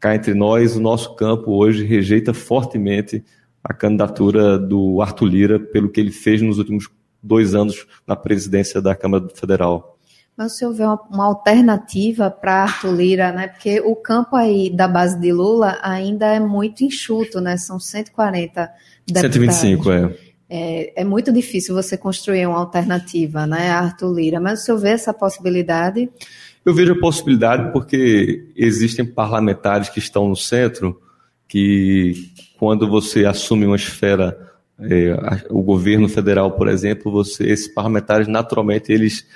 cá 0.00 0.14
entre 0.14 0.32
nós, 0.32 0.74
o 0.74 0.80
nosso 0.80 1.14
campo 1.16 1.52
hoje 1.52 1.84
rejeita 1.84 2.32
fortemente 2.32 3.22
a 3.62 3.74
candidatura 3.74 4.58
do 4.58 5.02
Arthur 5.02 5.26
Lira 5.26 5.60
pelo 5.60 5.90
que 5.90 6.00
ele 6.00 6.10
fez 6.10 6.40
nos 6.40 6.58
últimos 6.58 6.88
dois 7.22 7.54
anos 7.54 7.86
na 8.06 8.16
presidência 8.16 8.80
da 8.80 8.94
Câmara 8.94 9.28
Federal. 9.28 9.91
Mas 10.36 10.56
se 10.56 10.64
houver 10.64 10.86
uma, 10.86 11.00
uma 11.10 11.24
alternativa 11.26 12.30
para 12.30 12.62
Arthur 12.62 12.94
Lira, 12.94 13.32
né? 13.32 13.48
Porque 13.48 13.80
o 13.80 13.94
campo 13.94 14.34
aí 14.34 14.70
da 14.70 14.88
base 14.88 15.18
de 15.20 15.32
Lula 15.32 15.78
ainda 15.82 16.26
é 16.26 16.40
muito 16.40 16.84
enxuto, 16.84 17.40
né? 17.40 17.56
São 17.56 17.78
140 17.78 18.70
deputados. 19.06 19.34
125, 19.34 19.90
é. 19.92 20.16
É, 20.54 21.00
é 21.00 21.04
muito 21.04 21.32
difícil 21.32 21.74
você 21.74 21.96
construir 21.96 22.46
uma 22.46 22.58
alternativa, 22.58 23.46
né, 23.46 23.70
Arthur 23.70 24.12
Lira. 24.14 24.38
Mas 24.38 24.64
se 24.64 24.70
houver 24.70 24.92
essa 24.92 25.14
possibilidade. 25.14 26.10
Eu 26.64 26.74
vejo 26.74 26.92
a 26.92 27.00
possibilidade 27.00 27.72
porque 27.72 28.52
existem 28.54 29.04
parlamentares 29.04 29.88
que 29.88 29.98
estão 29.98 30.28
no 30.28 30.36
centro 30.36 31.00
que, 31.48 32.32
quando 32.58 32.88
você 32.88 33.24
assume 33.24 33.64
uma 33.64 33.76
esfera 33.76 34.52
é, 34.80 35.16
o 35.50 35.62
governo 35.62 36.08
federal, 36.08 36.52
por 36.52 36.68
exemplo, 36.68 37.10
você, 37.10 37.44
esses 37.44 37.68
parlamentares 37.68 38.26
naturalmente 38.26 38.92
eles 38.92 39.26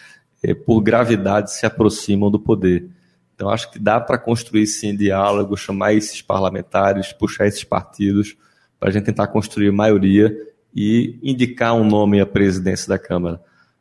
por 0.54 0.80
gravidade 0.80 1.52
se 1.52 1.66
aproximam 1.66 2.30
do 2.30 2.38
poder. 2.38 2.88
Então 3.34 3.50
acho 3.50 3.70
que 3.70 3.78
dá 3.78 4.00
para 4.00 4.18
construir 4.18 4.66
sim 4.66 4.96
diálogo, 4.96 5.56
chamar 5.56 5.92
esses 5.92 6.22
parlamentares, 6.22 7.12
puxar 7.12 7.46
esses 7.46 7.64
partidos 7.64 8.36
para 8.78 8.88
a 8.88 8.92
gente 8.92 9.04
tentar 9.04 9.26
construir 9.28 9.70
maioria 9.70 10.34
e 10.74 11.18
indicar 11.22 11.74
um 11.74 11.84
nome 11.84 12.20
à 12.20 12.26
presidência 12.26 12.88
da 12.88 12.98
Câmara. 12.98 13.40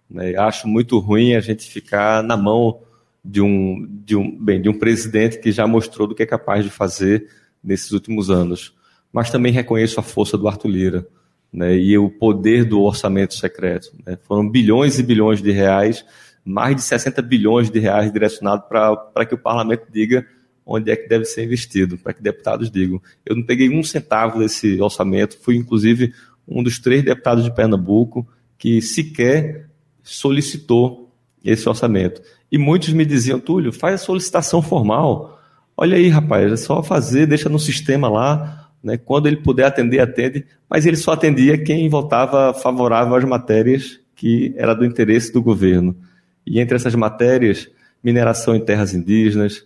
Né? 0.09 0.35
Acho 0.37 0.67
muito 0.67 0.99
ruim 0.99 1.35
a 1.35 1.39
gente 1.39 1.69
ficar 1.69 2.23
na 2.23 2.37
mão 2.37 2.81
de 3.23 3.41
um, 3.41 3.87
de 3.89 4.15
um, 4.15 4.37
bem, 4.37 4.61
de 4.61 4.69
um 4.69 4.77
presidente 4.77 5.39
que 5.39 5.51
já 5.51 5.65
mostrou 5.65 6.07
do 6.07 6.15
que 6.15 6.23
é 6.23 6.27
capaz 6.27 6.63
de 6.63 6.69
fazer 6.69 7.27
nesses 7.63 7.91
últimos 7.91 8.29
anos. 8.29 8.73
Mas 9.11 9.31
também 9.31 9.51
reconheço 9.51 9.99
a 9.99 10.03
força 10.03 10.37
do 10.37 10.47
Arthur 10.47 10.67
Lira 10.69 11.07
né, 11.51 11.75
e 11.75 11.97
o 11.97 12.09
poder 12.09 12.65
do 12.65 12.81
orçamento 12.81 13.33
secreto. 13.33 13.91
Né? 14.05 14.17
Foram 14.23 14.47
bilhões 14.47 14.99
e 14.99 15.03
bilhões 15.03 15.41
de 15.41 15.51
reais, 15.51 16.05
mais 16.45 16.75
de 16.75 16.83
60 16.83 17.21
bilhões 17.23 17.71
de 17.71 17.79
reais 17.79 18.13
direcionados 18.13 18.67
para 18.67 19.25
que 19.25 19.33
o 19.33 19.37
parlamento 19.37 19.87
diga 19.91 20.25
onde 20.65 20.91
é 20.91 20.95
que 20.95 21.09
deve 21.09 21.25
ser 21.25 21.43
investido, 21.43 21.97
para 21.97 22.13
que 22.13 22.21
deputados 22.21 22.69
digam. 22.69 23.01
Eu 23.25 23.35
não 23.35 23.43
peguei 23.43 23.69
um 23.69 23.83
centavo 23.83 24.39
desse 24.39 24.79
orçamento, 24.79 25.37
fui 25.41 25.55
inclusive 25.55 26.13
um 26.47 26.61
dos 26.61 26.79
três 26.79 27.03
deputados 27.03 27.43
de 27.43 27.53
Pernambuco 27.53 28.27
que 28.57 28.81
sequer 28.81 29.69
solicitou 30.03 31.11
esse 31.43 31.67
orçamento. 31.67 32.21
E 32.51 32.57
muitos 32.57 32.89
me 32.89 33.05
diziam, 33.05 33.39
Túlio, 33.39 33.71
faz 33.71 33.95
a 33.95 34.03
solicitação 34.05 34.61
formal. 34.61 35.39
Olha 35.75 35.97
aí, 35.97 36.07
rapaz, 36.09 36.51
é 36.51 36.57
só 36.57 36.81
fazer, 36.81 37.27
deixa 37.27 37.49
no 37.49 37.59
sistema 37.59 38.07
lá, 38.07 38.69
né? 38.83 38.97
quando 38.97 39.27
ele 39.27 39.37
puder 39.37 39.65
atender, 39.65 39.99
atende. 39.99 40.45
Mas 40.69 40.85
ele 40.85 40.95
só 40.95 41.11
atendia 41.11 41.57
quem 41.57 41.89
votava 41.89 42.53
favorável 42.53 43.15
às 43.15 43.25
matérias 43.25 43.99
que 44.15 44.53
era 44.55 44.73
do 44.73 44.85
interesse 44.85 45.33
do 45.33 45.41
governo. 45.41 45.95
E 46.45 46.59
entre 46.59 46.75
essas 46.75 46.95
matérias, 46.95 47.69
mineração 48.03 48.55
em 48.55 48.63
terras 48.63 48.93
indígenas, 48.93 49.65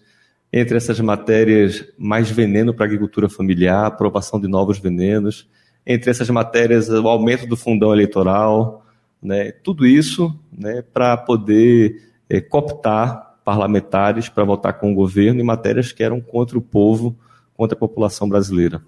entre 0.51 0.77
essas 0.77 0.99
matérias, 0.99 1.85
mais 1.97 2.29
veneno 2.29 2.73
para 2.73 2.85
a 2.85 2.87
agricultura 2.87 3.29
familiar, 3.29 3.85
aprovação 3.85 4.39
de 4.39 4.47
novos 4.47 4.79
venenos, 4.79 5.47
entre 5.85 6.09
essas 6.09 6.29
matérias, 6.29 6.89
o 6.89 7.07
aumento 7.07 7.45
do 7.45 7.55
fundão 7.55 7.93
eleitoral, 7.93 8.85
né, 9.21 9.51
tudo 9.51 9.85
isso 9.85 10.33
né, 10.55 10.83
para 10.93 11.17
poder 11.17 12.01
é, 12.29 12.39
cooptar 12.39 13.29
parlamentares 13.43 14.29
para 14.29 14.43
votar 14.43 14.73
com 14.73 14.91
o 14.91 14.95
governo 14.95 15.41
em 15.41 15.43
matérias 15.43 15.91
que 15.91 16.03
eram 16.03 16.21
contra 16.21 16.55
o 16.55 16.61
povo, 16.61 17.17
contra 17.57 17.75
a 17.75 17.79
população 17.79 18.29
brasileira. 18.29 18.79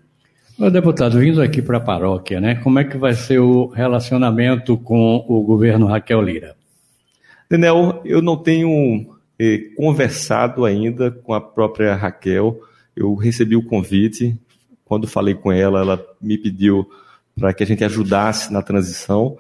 Deputado, 0.71 1.17
vindo 1.17 1.41
aqui 1.41 1.63
para 1.63 1.77
a 1.77 1.81
paróquia, 1.81 2.39
né, 2.39 2.55
como 2.55 2.77
é 2.77 2.83
que 2.83 2.95
vai 2.95 3.13
ser 3.13 3.39
o 3.39 3.65
relacionamento 3.65 4.77
com 4.77 5.25
o 5.27 5.41
governo 5.41 5.87
Raquel 5.87 6.21
Lira? 6.21 6.55
Daniel, 7.51 8.01
eu 8.05 8.21
não 8.21 8.37
tenho 8.37 9.13
eh, 9.37 9.73
conversado 9.75 10.63
ainda 10.63 11.11
com 11.11 11.33
a 11.33 11.41
própria 11.41 11.93
Raquel. 11.93 12.61
Eu 12.95 13.13
recebi 13.13 13.57
o 13.57 13.65
convite. 13.65 14.39
Quando 14.85 15.05
falei 15.05 15.35
com 15.35 15.51
ela, 15.51 15.81
ela 15.81 16.05
me 16.21 16.37
pediu 16.37 16.89
para 17.37 17.53
que 17.53 17.61
a 17.61 17.67
gente 17.67 17.83
ajudasse 17.83 18.53
na 18.53 18.61
transição, 18.61 19.35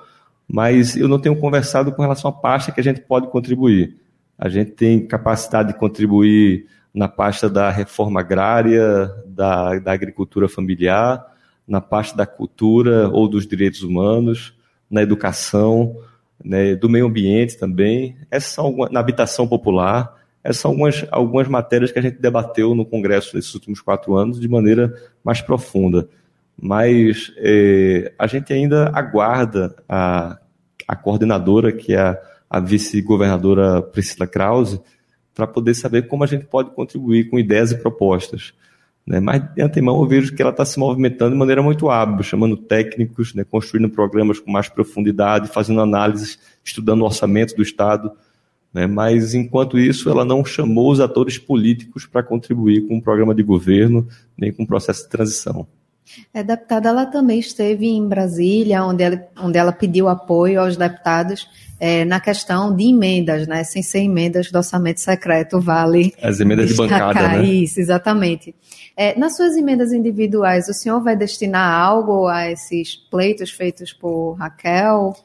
mas 0.45 0.97
eu 0.97 1.07
não 1.07 1.19
tenho 1.19 1.37
conversado 1.37 1.93
com 1.93 2.01
relação 2.01 2.29
à 2.29 2.33
pasta 2.33 2.73
que 2.73 2.81
a 2.81 2.83
gente 2.83 2.99
pode 2.99 3.27
contribuir. 3.27 3.95
A 4.37 4.49
gente 4.49 4.71
tem 4.71 5.07
capacidade 5.07 5.71
de 5.71 5.79
contribuir 5.79 6.67
na 6.93 7.07
pasta 7.07 7.49
da 7.49 7.69
reforma 7.69 8.19
agrária, 8.19 9.09
da, 9.25 9.79
da 9.79 9.93
agricultura 9.93 10.49
familiar, 10.49 11.25
na 11.65 11.79
pasta 11.79 12.17
da 12.17 12.25
cultura 12.25 13.07
ou 13.07 13.25
dos 13.29 13.47
direitos 13.47 13.83
humanos, 13.83 14.53
na 14.89 15.01
educação, 15.01 15.95
né, 16.43 16.75
do 16.75 16.89
meio 16.89 17.05
ambiente 17.05 17.57
também, 17.57 18.15
essas 18.29 18.51
são 18.51 18.65
algumas, 18.65 18.91
na 18.91 18.99
habitação 18.99 19.47
popular, 19.47 20.17
essas 20.43 20.61
são 20.61 20.71
algumas, 20.71 21.05
algumas 21.11 21.47
matérias 21.47 21.91
que 21.91 21.99
a 21.99 22.01
gente 22.01 22.19
debateu 22.19 22.73
no 22.73 22.85
Congresso 22.85 23.35
nesses 23.35 23.53
últimos 23.53 23.81
quatro 23.81 24.15
anos 24.15 24.39
de 24.39 24.47
maneira 24.47 24.93
mais 25.23 25.41
profunda. 25.41 26.07
Mas 26.59 27.31
é, 27.37 28.11
a 28.17 28.27
gente 28.27 28.51
ainda 28.51 28.91
aguarda 28.93 29.75
a, 29.87 30.37
a 30.87 30.95
coordenadora, 30.95 31.71
que 31.71 31.93
é 31.93 31.99
a, 31.99 32.17
a 32.49 32.59
vice-governadora 32.59 33.81
Priscila 33.81 34.27
Krause, 34.27 34.81
para 35.33 35.47
poder 35.47 35.73
saber 35.73 36.07
como 36.07 36.23
a 36.23 36.27
gente 36.27 36.45
pode 36.45 36.71
contribuir 36.71 37.29
com 37.29 37.39
ideias 37.39 37.71
e 37.71 37.77
propostas. 37.77 38.53
Né? 39.11 39.19
Mas, 39.19 39.43
de 39.53 39.61
antemão, 39.61 39.99
eu 39.99 40.07
vejo 40.07 40.33
que 40.33 40.41
ela 40.41 40.51
está 40.51 40.63
se 40.63 40.79
movimentando 40.79 41.31
de 41.31 41.37
maneira 41.37 41.61
muito 41.61 41.89
hábil, 41.89 42.23
chamando 42.23 42.55
técnicos, 42.55 43.33
né? 43.33 43.43
construindo 43.43 43.89
programas 43.89 44.39
com 44.39 44.49
mais 44.49 44.69
profundidade, 44.69 45.49
fazendo 45.49 45.81
análises, 45.81 46.39
estudando 46.63 47.01
o 47.01 47.03
orçamento 47.03 47.53
do 47.53 47.61
Estado. 47.61 48.09
Né? 48.73 48.87
Mas, 48.87 49.33
enquanto 49.33 49.77
isso, 49.77 50.09
ela 50.09 50.23
não 50.23 50.45
chamou 50.45 50.89
os 50.89 51.01
atores 51.01 51.37
políticos 51.37 52.05
para 52.05 52.23
contribuir 52.23 52.87
com 52.87 52.99
o 52.99 53.01
programa 53.01 53.35
de 53.35 53.43
governo, 53.43 54.07
nem 54.37 54.49
com 54.49 54.63
o 54.63 54.67
processo 54.67 55.03
de 55.03 55.09
transição. 55.09 55.67
É, 56.33 56.43
deputada, 56.43 56.89
ela 56.89 57.05
também 57.05 57.39
esteve 57.39 57.87
em 57.87 58.07
Brasília, 58.07 58.83
onde 58.83 59.03
ela, 59.03 59.27
onde 59.37 59.57
ela 59.57 59.71
pediu 59.71 60.09
apoio 60.09 60.59
aos 60.59 60.75
deputados 60.75 61.47
é, 61.79 62.05
na 62.05 62.19
questão 62.19 62.75
de 62.75 62.89
emendas, 62.89 63.47
né? 63.47 63.63
Sem 63.63 63.81
ser 63.81 63.99
emendas 63.99 64.51
do 64.51 64.57
orçamento 64.57 64.99
secreto, 64.99 65.59
vale. 65.59 66.13
As 66.21 66.39
emendas 66.39 66.69
de 66.69 66.75
bancada, 66.75 67.27
né? 67.27 67.43
Isso, 67.43 67.79
exatamente. 67.79 68.53
É, 68.95 69.17
nas 69.17 69.35
suas 69.35 69.55
emendas 69.55 69.91
individuais, 69.91 70.67
o 70.67 70.73
senhor 70.73 71.01
vai 71.01 71.15
destinar 71.15 71.73
algo 71.73 72.27
a 72.27 72.51
esses 72.51 72.95
pleitos 73.09 73.49
feitos 73.49 73.91
por 73.93 74.33
Raquel? 74.33 75.15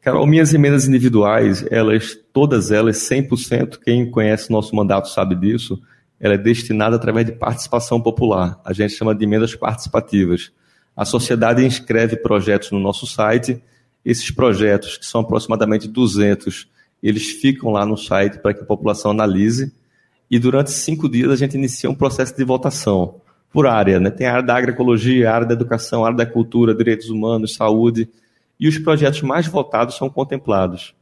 Carol, 0.00 0.26
minhas 0.26 0.54
emendas 0.54 0.86
individuais, 0.86 1.66
elas, 1.70 2.16
todas 2.32 2.70
elas, 2.70 2.96
100%, 2.96 3.78
quem 3.84 4.10
conhece 4.10 4.50
nosso 4.50 4.74
mandato 4.74 5.08
sabe 5.08 5.34
disso, 5.34 5.78
ela 6.20 6.34
é 6.34 6.38
destinada 6.38 6.96
através 6.96 7.26
de 7.26 7.32
participação 7.32 8.00
popular. 8.00 8.60
A 8.64 8.72
gente 8.72 8.94
chama 8.94 9.14
de 9.14 9.24
emendas 9.24 9.54
participativas. 9.54 10.50
A 10.96 11.04
sociedade 11.04 11.64
inscreve 11.64 12.16
projetos 12.16 12.70
no 12.70 12.78
nosso 12.78 13.06
site. 13.06 13.62
Esses 14.04 14.30
projetos, 14.30 14.96
que 14.96 15.04
são 15.04 15.20
aproximadamente 15.20 15.86
200, 15.86 16.68
eles 17.02 17.26
ficam 17.32 17.70
lá 17.70 17.84
no 17.84 17.96
site 17.96 18.38
para 18.38 18.54
que 18.54 18.62
a 18.62 18.64
população 18.64 19.10
analise. 19.10 19.72
E 20.30 20.38
durante 20.38 20.70
cinco 20.70 21.08
dias 21.08 21.30
a 21.30 21.36
gente 21.36 21.56
inicia 21.56 21.90
um 21.90 21.94
processo 21.94 22.34
de 22.34 22.44
votação 22.44 23.20
por 23.52 23.66
área. 23.66 24.00
Né? 24.00 24.10
Tem 24.10 24.26
a 24.26 24.32
área 24.32 24.42
da 24.42 24.56
agroecologia, 24.56 25.30
a 25.30 25.34
área 25.34 25.46
da 25.46 25.54
educação, 25.54 26.02
a 26.02 26.06
área 26.06 26.16
da 26.16 26.26
cultura, 26.26 26.74
direitos 26.74 27.10
humanos, 27.10 27.54
saúde. 27.54 28.08
E 28.58 28.66
os 28.66 28.78
projetos 28.78 29.20
mais 29.20 29.46
votados 29.46 29.96
são 29.96 30.08
contemplados 30.08 30.94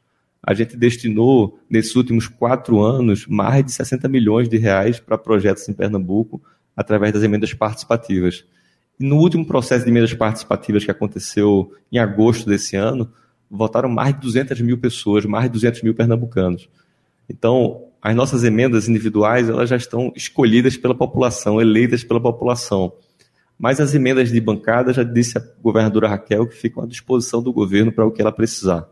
a 0.47 0.53
gente 0.53 0.77
destinou, 0.77 1.59
nesses 1.71 1.97
últimos 1.97 2.29
quatro 2.29 2.81
anos, 2.81 3.27
mais 3.27 3.65
de 3.65 3.73
60 3.73 4.07
milhões 4.09 4.49
de 4.49 4.59
reais 4.59 5.01
para 5.01 5.17
projetos 5.17 5.67
em 5.69 5.73
Pernambuco, 5.73 6.43
através 6.77 7.13
das 7.13 7.23
emendas 7.23 7.55
participativas. 7.55 8.45
E 9.01 9.05
no 9.05 9.17
último 9.17 9.47
processo 9.47 9.85
de 9.85 9.91
emendas 9.91 10.13
participativas 10.13 10.85
que 10.85 10.91
aconteceu 10.91 11.73
em 11.91 11.99
agosto 11.99 12.47
desse 12.47 12.77
ano, 12.77 13.11
votaram 13.51 13.89
mais 13.89 14.15
de 14.15 14.21
200 14.21 14.61
mil 14.61 14.77
pessoas, 14.77 15.25
mais 15.25 15.45
de 15.45 15.51
200 15.53 15.83
mil 15.83 15.95
pernambucanos. 15.95 16.69
Então, 17.29 17.85
as 18.03 18.15
nossas 18.15 18.45
emendas 18.45 18.87
individuais, 18.87 19.49
elas 19.49 19.71
já 19.71 19.77
estão 19.77 20.13
escolhidas 20.15 20.77
pela 20.77 20.95
população, 20.95 21.59
eleitas 21.59 22.05
pela 22.05 22.21
população. 22.21 22.93
Mas 23.59 23.81
as 23.81 23.95
emendas 23.95 24.31
de 24.31 24.41
bancada, 24.41 24.93
já 24.93 25.03
disse 25.03 25.39
a 25.39 25.43
governadora 25.63 26.09
Raquel, 26.09 26.47
que 26.47 26.55
ficam 26.55 26.83
à 26.83 26.87
disposição 26.87 27.43
do 27.43 27.51
governo 27.51 27.91
para 27.91 28.05
o 28.05 28.11
que 28.11 28.21
ela 28.21 28.33
precisar. 28.33 28.87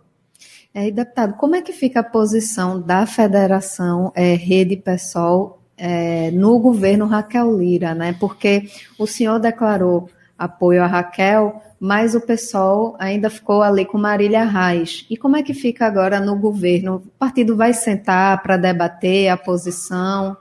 É, 0.75 0.91
deputado, 0.91 1.35
como 1.35 1.55
é 1.55 1.61
que 1.61 1.73
fica 1.73 2.01
a 2.01 2.05
posição 2.05 2.81
da 2.81 3.05
Federação 3.05 4.11
é, 4.15 4.35
Rede 4.35 4.77
Pessoal 4.77 5.63
é, 5.77 6.31
no 6.31 6.59
governo 6.59 7.07
Raquel 7.07 7.59
Lira, 7.59 7.95
né? 7.95 8.17
Porque 8.19 8.69
o 8.99 9.07
senhor 9.07 9.39
declarou 9.39 10.09
apoio 10.39 10.83
a 10.83 10.87
Raquel, 10.87 11.61
mas 11.79 12.15
o 12.15 12.21
pessoal 12.21 12.97
ainda 12.99 13.29
ficou 13.29 13.63
ali 13.63 13.85
com 13.85 13.99
Marília 13.99 14.45
Reis. 14.45 15.05
E 15.11 15.17
como 15.17 15.37
é 15.37 15.43
que 15.43 15.53
fica 15.53 15.87
agora 15.87 16.21
no 16.21 16.37
governo? 16.37 16.97
O 16.97 17.19
partido 17.19 17.55
vai 17.55 17.73
sentar 17.73 18.43
para 18.43 18.57
debater 18.57 19.29
a 19.29 19.37
posição? 19.37 20.37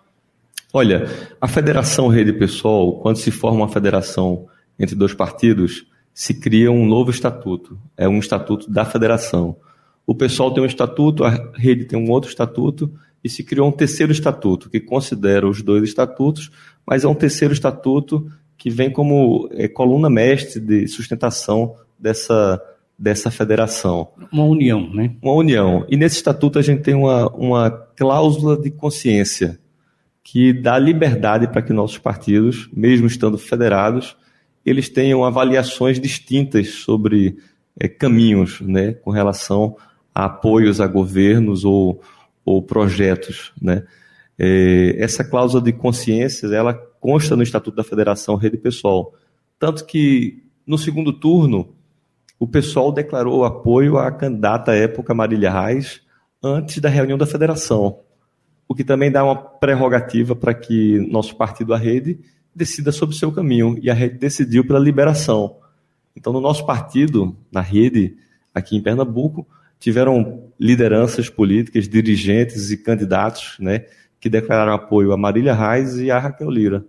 Olha, 0.73 1.07
a 1.41 1.47
Federação 1.47 2.07
Rede 2.07 2.31
Pessoal, 2.31 2.99
quando 2.99 3.17
se 3.17 3.31
forma 3.31 3.59
uma 3.59 3.67
federação 3.67 4.45
entre 4.79 4.95
dois 4.95 5.13
partidos, 5.13 5.85
se 6.13 6.39
cria 6.39 6.71
um 6.71 6.85
novo 6.85 7.11
estatuto. 7.11 7.77
É 7.97 8.07
um 8.07 8.19
estatuto 8.19 8.71
da 8.71 8.85
federação. 8.85 9.57
O 10.05 10.15
pessoal 10.15 10.53
tem 10.53 10.63
um 10.63 10.67
estatuto, 10.67 11.23
a 11.23 11.51
rede 11.55 11.85
tem 11.85 11.97
um 11.97 12.09
outro 12.09 12.29
estatuto, 12.29 12.91
e 13.23 13.29
se 13.29 13.43
criou 13.43 13.67
um 13.67 13.71
terceiro 13.71 14.11
estatuto, 14.11 14.69
que 14.69 14.79
considera 14.79 15.47
os 15.47 15.61
dois 15.61 15.83
estatutos, 15.83 16.51
mas 16.85 17.03
é 17.03 17.07
um 17.07 17.13
terceiro 17.15 17.53
estatuto 17.53 18.27
que 18.57 18.69
vem 18.69 18.91
como 18.91 19.47
é, 19.51 19.67
coluna 19.67 20.09
mestre 20.09 20.59
de 20.59 20.87
sustentação 20.87 21.75
dessa, 21.97 22.61
dessa 22.97 23.31
federação. 23.31 24.09
Uma 24.31 24.43
união, 24.43 24.91
né? 24.93 25.15
Uma 25.21 25.33
união. 25.33 25.85
E 25.89 25.97
nesse 25.97 26.17
estatuto 26.17 26.59
a 26.59 26.61
gente 26.61 26.81
tem 26.81 26.93
uma, 26.93 27.27
uma 27.29 27.71
cláusula 27.71 28.57
de 28.57 28.69
consciência 28.71 29.59
que 30.23 30.53
dá 30.53 30.77
liberdade 30.77 31.47
para 31.47 31.61
que 31.61 31.73
nossos 31.73 31.97
partidos, 31.97 32.69
mesmo 32.71 33.07
estando 33.07 33.37
federados, 33.37 34.15
eles 34.65 34.89
tenham 34.89 35.23
avaliações 35.23 35.99
distintas 35.99 36.69
sobre 36.69 37.37
é, 37.79 37.87
caminhos 37.87 38.61
né, 38.61 38.93
com 38.93 39.09
relação 39.09 39.75
apoios 40.13 40.81
a 40.81 40.87
governos 40.87 41.63
ou, 41.63 42.01
ou 42.45 42.61
projetos. 42.61 43.51
Né? 43.61 43.83
É, 44.37 44.95
essa 44.97 45.23
cláusula 45.23 45.63
de 45.63 45.71
consciência 45.71 46.47
ela 46.47 46.73
consta 46.73 47.35
no 47.35 47.43
Estatuto 47.43 47.77
da 47.77 47.83
Federação 47.83 48.35
Rede 48.35 48.57
Pessoal. 48.57 49.13
Tanto 49.57 49.85
que, 49.85 50.43
no 50.65 50.77
segundo 50.77 51.13
turno, 51.13 51.73
o 52.39 52.47
pessoal 52.47 52.91
declarou 52.91 53.45
apoio 53.45 53.97
à 53.97 54.11
candidata 54.11 54.71
à 54.71 54.75
época 54.75 55.13
Marília 55.13 55.51
Reis 55.51 56.01
antes 56.43 56.79
da 56.79 56.89
reunião 56.89 57.17
da 57.17 57.27
federação, 57.27 57.99
o 58.67 58.73
que 58.73 58.83
também 58.83 59.11
dá 59.11 59.23
uma 59.23 59.35
prerrogativa 59.35 60.35
para 60.35 60.53
que 60.53 60.97
nosso 61.11 61.35
partido, 61.35 61.73
a 61.73 61.77
Rede, 61.77 62.19
decida 62.55 62.91
sobre 62.91 63.13
o 63.15 63.17
seu 63.17 63.31
caminho. 63.31 63.77
E 63.81 63.89
a 63.89 63.93
Rede 63.93 64.17
decidiu 64.17 64.65
pela 64.65 64.79
liberação. 64.79 65.57
Então, 66.15 66.33
no 66.33 66.41
nosso 66.41 66.65
partido, 66.65 67.35
na 67.51 67.61
Rede, 67.61 68.17
aqui 68.53 68.75
em 68.75 68.81
Pernambuco, 68.81 69.45
tiveram 69.81 70.51
lideranças 70.59 71.27
políticas, 71.27 71.89
dirigentes 71.89 72.69
e 72.69 72.77
candidatos 72.77 73.57
né, 73.59 73.85
que 74.19 74.29
declararam 74.29 74.73
apoio 74.73 75.11
a 75.11 75.17
Marília 75.17 75.55
Reis 75.55 75.97
e 75.97 76.11
a 76.11 76.19
Raquel 76.19 76.51
Lira. 76.51 76.85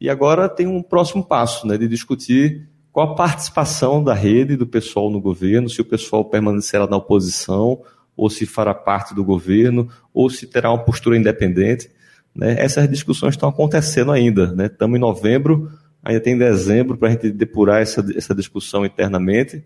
E 0.00 0.08
agora 0.08 0.48
tem 0.48 0.68
um 0.68 0.80
próximo 0.80 1.24
passo 1.24 1.66
né, 1.66 1.76
de 1.76 1.88
discutir 1.88 2.68
qual 2.92 3.10
a 3.10 3.14
participação 3.16 4.02
da 4.02 4.14
rede 4.14 4.56
do 4.56 4.64
pessoal 4.64 5.10
no 5.10 5.20
governo, 5.20 5.68
se 5.68 5.80
o 5.80 5.84
pessoal 5.84 6.24
permanecerá 6.24 6.86
na 6.86 6.96
oposição 6.96 7.82
ou 8.16 8.30
se 8.30 8.46
fará 8.46 8.72
parte 8.72 9.12
do 9.12 9.24
governo, 9.24 9.88
ou 10.12 10.30
se 10.30 10.46
terá 10.46 10.70
uma 10.70 10.84
postura 10.84 11.16
independente. 11.16 11.90
Né? 12.32 12.54
Essas 12.56 12.88
discussões 12.88 13.34
estão 13.34 13.48
acontecendo 13.48 14.12
ainda. 14.12 14.52
Né? 14.52 14.66
Estamos 14.66 14.96
em 14.96 15.00
novembro, 15.00 15.68
ainda 16.00 16.20
tem 16.20 16.38
dezembro 16.38 16.96
para 16.96 17.08
a 17.08 17.10
gente 17.10 17.32
depurar 17.32 17.82
essa, 17.82 18.06
essa 18.16 18.32
discussão 18.32 18.86
internamente, 18.86 19.64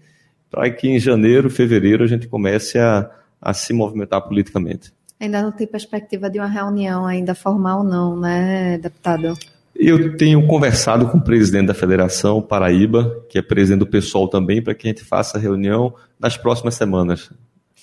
para 0.51 0.71
que 0.71 0.89
em 0.89 0.99
janeiro, 0.99 1.51
fevereiro, 1.51 2.05
a 2.05 2.07
gente 2.07 2.27
comece 2.27 2.79
a, 2.79 3.11
a 3.41 3.53
se 3.53 3.73
movimentar 3.73 4.23
politicamente. 4.23 4.93
Ainda 5.21 5.43
não 5.43 5.51
tem 5.51 5.67
perspectiva 5.67 6.31
de 6.31 6.39
uma 6.39 6.47
reunião 6.47 7.05
ainda 7.05 7.35
formal, 7.35 7.83
não, 7.83 8.19
né, 8.19 8.79
deputado? 8.79 9.35
Eu 9.75 10.17
tenho 10.17 10.47
conversado 10.47 11.09
com 11.09 11.19
o 11.19 11.23
presidente 11.23 11.67
da 11.67 11.75
Federação 11.75 12.41
Paraíba, 12.41 13.25
que 13.29 13.39
é 13.39 13.43
presidente 13.43 13.81
do 13.81 13.87
pessoal 13.87 14.29
também, 14.29 14.63
para 14.63 14.75
que 14.75 14.87
a 14.87 14.91
gente 14.91 15.05
faça 15.05 15.39
a 15.39 15.41
reunião 15.41 15.95
nas 16.19 16.37
próximas 16.37 16.75
semanas. 16.75 17.31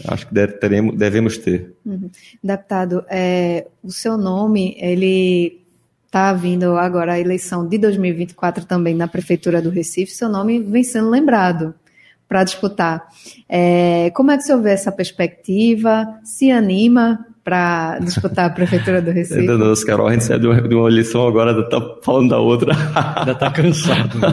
Acho 0.06 0.28
que 0.28 0.34
teremos, 0.60 0.98
devemos 0.98 1.38
ter. 1.38 1.74
Uhum. 1.86 2.10
Deputado, 2.44 3.06
é, 3.10 3.68
o 3.82 3.92
seu 3.92 4.18
nome, 4.18 4.76
ele 4.78 5.62
está 6.06 6.34
vindo 6.34 6.78
agora 6.78 7.14
a 7.14 7.20
eleição 7.20 7.68
de 7.68 7.78
2024 7.78 8.66
também 8.66 8.94
na 8.94 9.08
Prefeitura 9.08 9.62
do 9.62 9.70
Recife, 9.70 10.12
seu 10.12 10.30
nome 10.30 10.60
vem 10.60 10.84
sendo 10.84 11.10
lembrado 11.10 11.74
para 12.28 12.44
disputar. 12.44 13.08
É, 13.48 14.12
como 14.16 14.32
é 14.32 14.38
que 14.38 14.44
o 14.44 14.46
senhor 14.46 14.62
vê 14.62 14.72
essa 14.72 14.92
perspectiva? 14.92 16.08
Se 16.24 16.52
anima 16.52 17.26
para 17.44 18.00
disputar 18.00 18.46
a 18.46 18.50
Prefeitura 18.50 19.02
do 19.02 19.12
Recife? 19.12 19.42
Ainda 19.42 19.58
não, 19.58 19.74
Carol, 19.86 20.08
a 20.08 20.14
gente 20.14 20.24
saiu 20.24 20.40
de 20.40 20.76
uma, 20.76 20.90
eleição 20.90 21.28
agora, 21.28 21.52
está 21.60 21.80
falando 22.02 22.30
da 22.30 22.40
outra. 22.40 22.74
Ainda 23.18 23.34
está 23.34 23.52
cansado. 23.52 24.20
Né? 24.20 24.28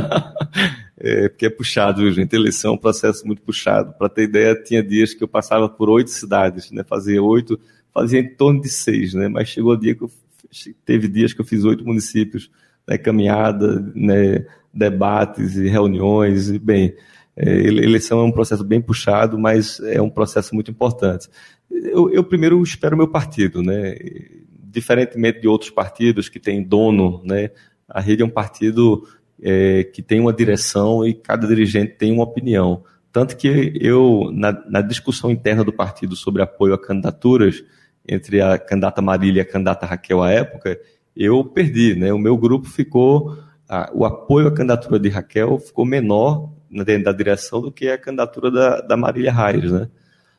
É, 1.05 1.29
porque 1.29 1.47
é 1.47 1.51
puxado, 1.51 2.09
gente. 2.13 2.33
Eleição 2.33 2.71
é 2.71 2.75
um 2.75 2.79
processo 2.79 3.27
muito 3.27 3.43
puxado. 3.43 3.93
Para 3.99 4.09
ter 4.09 4.23
ideia, 4.23 4.55
tinha 4.55 4.81
dias 4.81 5.13
que 5.13 5.25
eu 5.25 5.27
passava 5.27 5.69
por 5.69 5.91
oito 5.91 6.11
cidades, 6.11 6.71
né? 6.71 6.85
Fazia 6.85 7.21
oito, 7.21 7.59
fazia 7.93 8.21
em 8.21 8.29
torno 8.29 8.61
de 8.61 8.69
seis, 8.69 9.13
né? 9.13 9.27
Mas 9.27 9.49
chegou 9.49 9.73
o 9.73 9.77
dia 9.77 9.97
que 9.97 10.05
eu 10.05 10.11
teve 10.85 11.09
dias 11.09 11.33
que 11.33 11.41
eu 11.41 11.45
fiz 11.45 11.65
oito 11.65 11.85
municípios, 11.85 12.49
né? 12.87 12.97
Caminhada, 12.97 13.85
né? 13.97 14.47
Debates 14.73 15.57
e 15.57 15.69
reuniões, 15.69 16.51
e 16.51 16.59
bem. 16.61 16.95
É, 17.37 17.51
eleição 17.51 18.21
é 18.21 18.25
um 18.25 18.33
processo 18.33 18.63
bem 18.63 18.81
puxado, 18.81 19.39
mas 19.39 19.81
é 19.81 20.01
um 20.01 20.11
processo 20.11 20.55
muito 20.55 20.71
importante. 20.71 21.29
Eu, 21.71 22.11
eu 22.11 22.23
primeiro 22.23 22.63
espero 22.63 22.95
o 22.95 22.99
meu 22.99 23.09
partido, 23.09 23.63
né? 23.63 23.97
Diferentemente 24.63 25.41
de 25.41 25.49
outros 25.49 25.71
partidos 25.71 26.29
que 26.29 26.39
têm 26.39 26.63
dono, 26.63 27.23
né? 27.25 27.51
A 27.89 28.01
rede 28.01 28.23
é 28.23 28.27
um 28.27 28.31
partido 28.31 29.07
é, 29.41 29.85
que 29.85 30.03
tem 30.03 30.21
uma 30.21 30.33
direção 30.33 31.07
e 31.07 31.15
cada 31.15 31.47
dirigente 31.47 31.95
tem 31.95 32.13
uma 32.13 32.25
opinião. 32.25 32.85
Tanto 33.11 33.37
que 33.37 33.73
eu, 33.81 34.31
na, 34.33 34.53
na, 34.69 34.81
discussão 34.81 35.31
interna 35.31 35.63
do 35.63 35.73
partido 35.73 36.17
sobre 36.17 36.41
apoio 36.41 36.73
a 36.73 36.81
candidaturas, 36.81 37.63
entre 38.09 38.41
a 38.41 38.59
candidata 38.59 39.03
Marília 39.03 39.41
e 39.41 39.43
a 39.43 39.45
candidata 39.45 39.85
Raquel 39.85 40.23
à 40.23 40.31
época, 40.31 40.81
eu 41.15 41.45
perdi, 41.45 41.95
né? 41.95 42.13
O 42.13 42.19
meu 42.19 42.37
grupo 42.37 42.67
ficou, 42.69 43.37
a, 43.69 43.91
o 43.95 44.05
apoio 44.05 44.49
à 44.49 44.53
candidatura 44.53 44.99
de 44.99 45.09
Raquel 45.09 45.59
ficou 45.59 45.85
menor 45.85 46.51
dentro 46.73 47.05
da 47.05 47.13
direção 47.13 47.61
do 47.61 47.71
que 47.71 47.89
a 47.89 47.99
candidatura 47.99 48.51
da, 48.51 48.81
da 48.81 48.97
Marília 48.97 49.33
Reis, 49.33 49.71
né? 49.71 49.89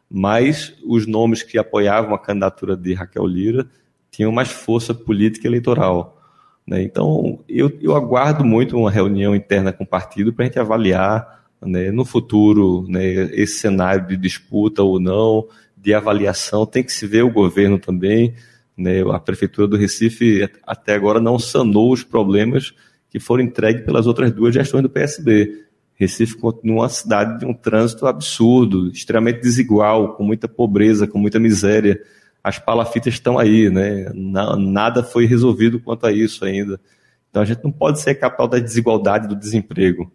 Mas 0.09 0.73
os 0.85 1.07
nomes 1.07 1.43
que 1.43 1.57
apoiavam 1.57 2.13
a 2.13 2.19
candidatura 2.19 2.75
de 2.75 2.93
Raquel 2.93 3.25
Lira 3.25 3.67
tinham 4.11 4.31
mais 4.31 4.49
força 4.49 4.93
política 4.93 5.47
eleitoral. 5.47 6.21
Né? 6.67 6.83
Então, 6.83 7.39
eu, 7.49 7.71
eu 7.81 7.95
aguardo 7.95 8.45
muito 8.45 8.77
uma 8.77 8.91
reunião 8.91 9.35
interna 9.35 9.73
com 9.73 9.83
o 9.83 9.87
partido 9.87 10.31
para 10.31 10.45
a 10.45 10.47
gente 10.47 10.59
avaliar 10.59 11.43
né, 11.61 11.91
no 11.91 12.05
futuro 12.05 12.85
né, 12.87 13.03
esse 13.33 13.57
cenário 13.57 14.07
de 14.07 14.15
disputa 14.15 14.83
ou 14.83 14.99
não, 14.99 15.47
de 15.75 15.93
avaliação. 15.93 16.65
Tem 16.65 16.83
que 16.83 16.91
se 16.91 17.07
ver 17.07 17.23
o 17.23 17.31
governo 17.31 17.79
também. 17.79 18.35
Né? 18.77 19.01
A 19.11 19.19
Prefeitura 19.19 19.67
do 19.67 19.77
Recife 19.77 20.49
até 20.65 20.93
agora 20.93 21.19
não 21.19 21.39
sanou 21.39 21.91
os 21.91 22.03
problemas 22.03 22.73
que 23.09 23.19
foram 23.19 23.43
entregues 23.43 23.83
pelas 23.83 24.07
outras 24.07 24.31
duas 24.31 24.53
gestões 24.53 24.83
do 24.83 24.89
PSB. 24.89 25.65
Recife 26.03 26.37
continua 26.37 26.81
uma 26.81 26.89
cidade 26.89 27.39
de 27.39 27.45
um 27.45 27.53
trânsito 27.53 28.05
absurdo, 28.05 28.89
extremamente 28.89 29.41
desigual, 29.41 30.15
com 30.15 30.23
muita 30.23 30.49
pobreza, 30.49 31.07
com 31.07 31.17
muita 31.17 31.39
miséria. 31.39 32.01
As 32.43 32.59
palafitas 32.59 33.13
estão 33.13 33.39
aí, 33.39 33.69
né? 33.69 34.11
Nada 34.13 35.01
foi 35.01 35.25
resolvido 35.25 35.79
quanto 35.79 36.05
a 36.05 36.11
isso 36.11 36.43
ainda. 36.43 36.79
Então 37.29 37.41
a 37.41 37.45
gente 37.45 37.63
não 37.63 37.71
pode 37.71 38.01
ser 38.01 38.15
capital 38.15 38.49
da 38.49 38.59
desigualdade 38.59 39.29
do 39.29 39.35
desemprego 39.35 40.11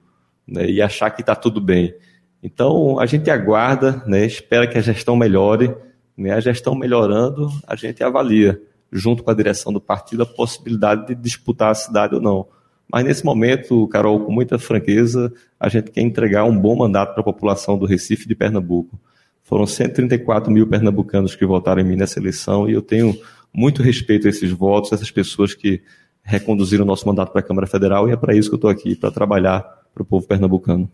né? 0.46 0.68
e 0.70 0.82
achar 0.82 1.10
que 1.10 1.22
está 1.22 1.34
tudo 1.34 1.58
bem. 1.58 1.94
Então 2.42 3.00
a 3.00 3.06
gente 3.06 3.30
aguarda, 3.30 4.04
né? 4.06 4.26
espera 4.26 4.66
que 4.66 4.76
a 4.76 4.82
gestão 4.82 5.16
melhore. 5.16 5.74
Né? 6.16 6.32
A 6.32 6.40
gestão 6.40 6.74
melhorando, 6.74 7.48
a 7.66 7.74
gente 7.74 8.04
avalia, 8.04 8.60
junto 8.92 9.22
com 9.22 9.30
a 9.30 9.34
direção 9.34 9.72
do 9.72 9.80
partido, 9.80 10.22
a 10.22 10.26
possibilidade 10.26 11.06
de 11.06 11.14
disputar 11.14 11.70
a 11.70 11.74
cidade 11.74 12.14
ou 12.14 12.20
não. 12.20 12.46
Mas 12.90 13.04
nesse 13.04 13.24
momento, 13.24 13.86
Carol, 13.88 14.20
com 14.20 14.32
muita 14.32 14.58
franqueza, 14.58 15.32
a 15.60 15.68
gente 15.68 15.90
quer 15.90 16.00
entregar 16.00 16.44
um 16.44 16.58
bom 16.58 16.74
mandato 16.74 17.12
para 17.12 17.20
a 17.20 17.24
população 17.24 17.78
do 17.78 17.84
Recife 17.84 18.24
e 18.24 18.28
de 18.28 18.34
Pernambuco. 18.34 18.98
Foram 19.42 19.66
134 19.66 20.50
mil 20.50 20.66
pernambucanos 20.66 21.34
que 21.34 21.44
votaram 21.44 21.80
em 21.80 21.84
mim 21.84 21.96
nessa 21.96 22.18
eleição 22.18 22.68
e 22.68 22.72
eu 22.72 22.82
tenho 22.82 23.18
muito 23.52 23.82
respeito 23.82 24.26
a 24.26 24.30
esses 24.30 24.50
votos, 24.50 24.92
a 24.92 24.96
essas 24.96 25.10
pessoas 25.10 25.54
que 25.54 25.82
reconduziram 26.22 26.84
o 26.84 26.86
nosso 26.86 27.06
mandato 27.06 27.32
para 27.32 27.40
a 27.40 27.44
Câmara 27.44 27.66
Federal 27.66 28.08
e 28.08 28.12
é 28.12 28.16
para 28.16 28.34
isso 28.34 28.48
que 28.50 28.54
eu 28.54 28.58
estou 28.58 28.70
aqui, 28.70 28.94
para 28.94 29.10
trabalhar 29.10 29.60
para 29.94 30.02
o 30.02 30.06
povo 30.06 30.26
pernambucano. 30.26 30.90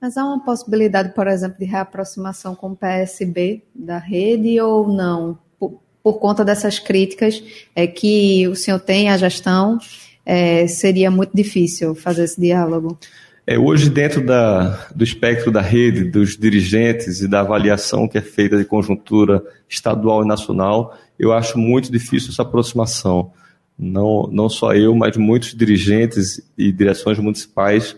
Mas 0.00 0.16
há 0.16 0.24
uma 0.24 0.44
possibilidade, 0.44 1.14
por 1.14 1.28
exemplo, 1.28 1.58
de 1.58 1.64
reaproximação 1.64 2.56
com 2.56 2.72
o 2.72 2.76
PSB 2.76 3.62
da 3.72 3.98
rede 3.98 4.60
ou 4.60 4.88
não? 4.88 5.38
Por, 5.56 5.80
por 6.02 6.14
conta 6.14 6.44
dessas 6.44 6.80
críticas 6.80 7.42
é, 7.74 7.86
que 7.86 8.48
o 8.48 8.56
senhor 8.56 8.80
tem 8.80 9.10
à 9.10 9.16
gestão 9.16 9.78
é, 10.24 10.66
seria 10.66 11.10
muito 11.10 11.34
difícil 11.34 11.94
fazer 11.94 12.24
esse 12.24 12.40
diálogo. 12.40 12.98
É, 13.44 13.58
hoje, 13.58 13.90
dentro 13.90 14.24
da, 14.24 14.86
do 14.94 15.02
espectro 15.02 15.50
da 15.50 15.60
rede, 15.60 16.04
dos 16.04 16.36
dirigentes 16.36 17.20
e 17.20 17.28
da 17.28 17.40
avaliação 17.40 18.06
que 18.06 18.16
é 18.16 18.20
feita 18.20 18.56
de 18.56 18.64
conjuntura 18.64 19.42
estadual 19.68 20.22
e 20.22 20.28
nacional, 20.28 20.96
eu 21.18 21.32
acho 21.32 21.58
muito 21.58 21.90
difícil 21.90 22.30
essa 22.30 22.42
aproximação. 22.42 23.32
Não, 23.76 24.28
não 24.30 24.48
só 24.48 24.74
eu, 24.74 24.94
mas 24.94 25.16
muitos 25.16 25.54
dirigentes 25.56 26.40
e 26.56 26.70
direções 26.70 27.18
municipais 27.18 27.96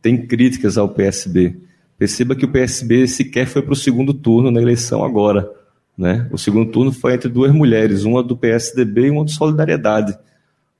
têm 0.00 0.26
críticas 0.26 0.78
ao 0.78 0.88
PSB. 0.88 1.56
Perceba 1.98 2.34
que 2.34 2.44
o 2.44 2.50
PSB 2.50 3.06
sequer 3.06 3.46
foi 3.46 3.60
para 3.60 3.72
o 3.72 3.76
segundo 3.76 4.14
turno 4.14 4.50
na 4.50 4.62
eleição 4.62 5.04
agora. 5.04 5.50
Né? 5.96 6.28
O 6.30 6.38
segundo 6.38 6.70
turno 6.70 6.92
foi 6.92 7.14
entre 7.14 7.28
duas 7.28 7.52
mulheres, 7.52 8.04
uma 8.04 8.22
do 8.22 8.36
PSDB 8.36 9.06
e 9.06 9.10
uma 9.10 9.24
do 9.24 9.30
Solidariedade. 9.30 10.16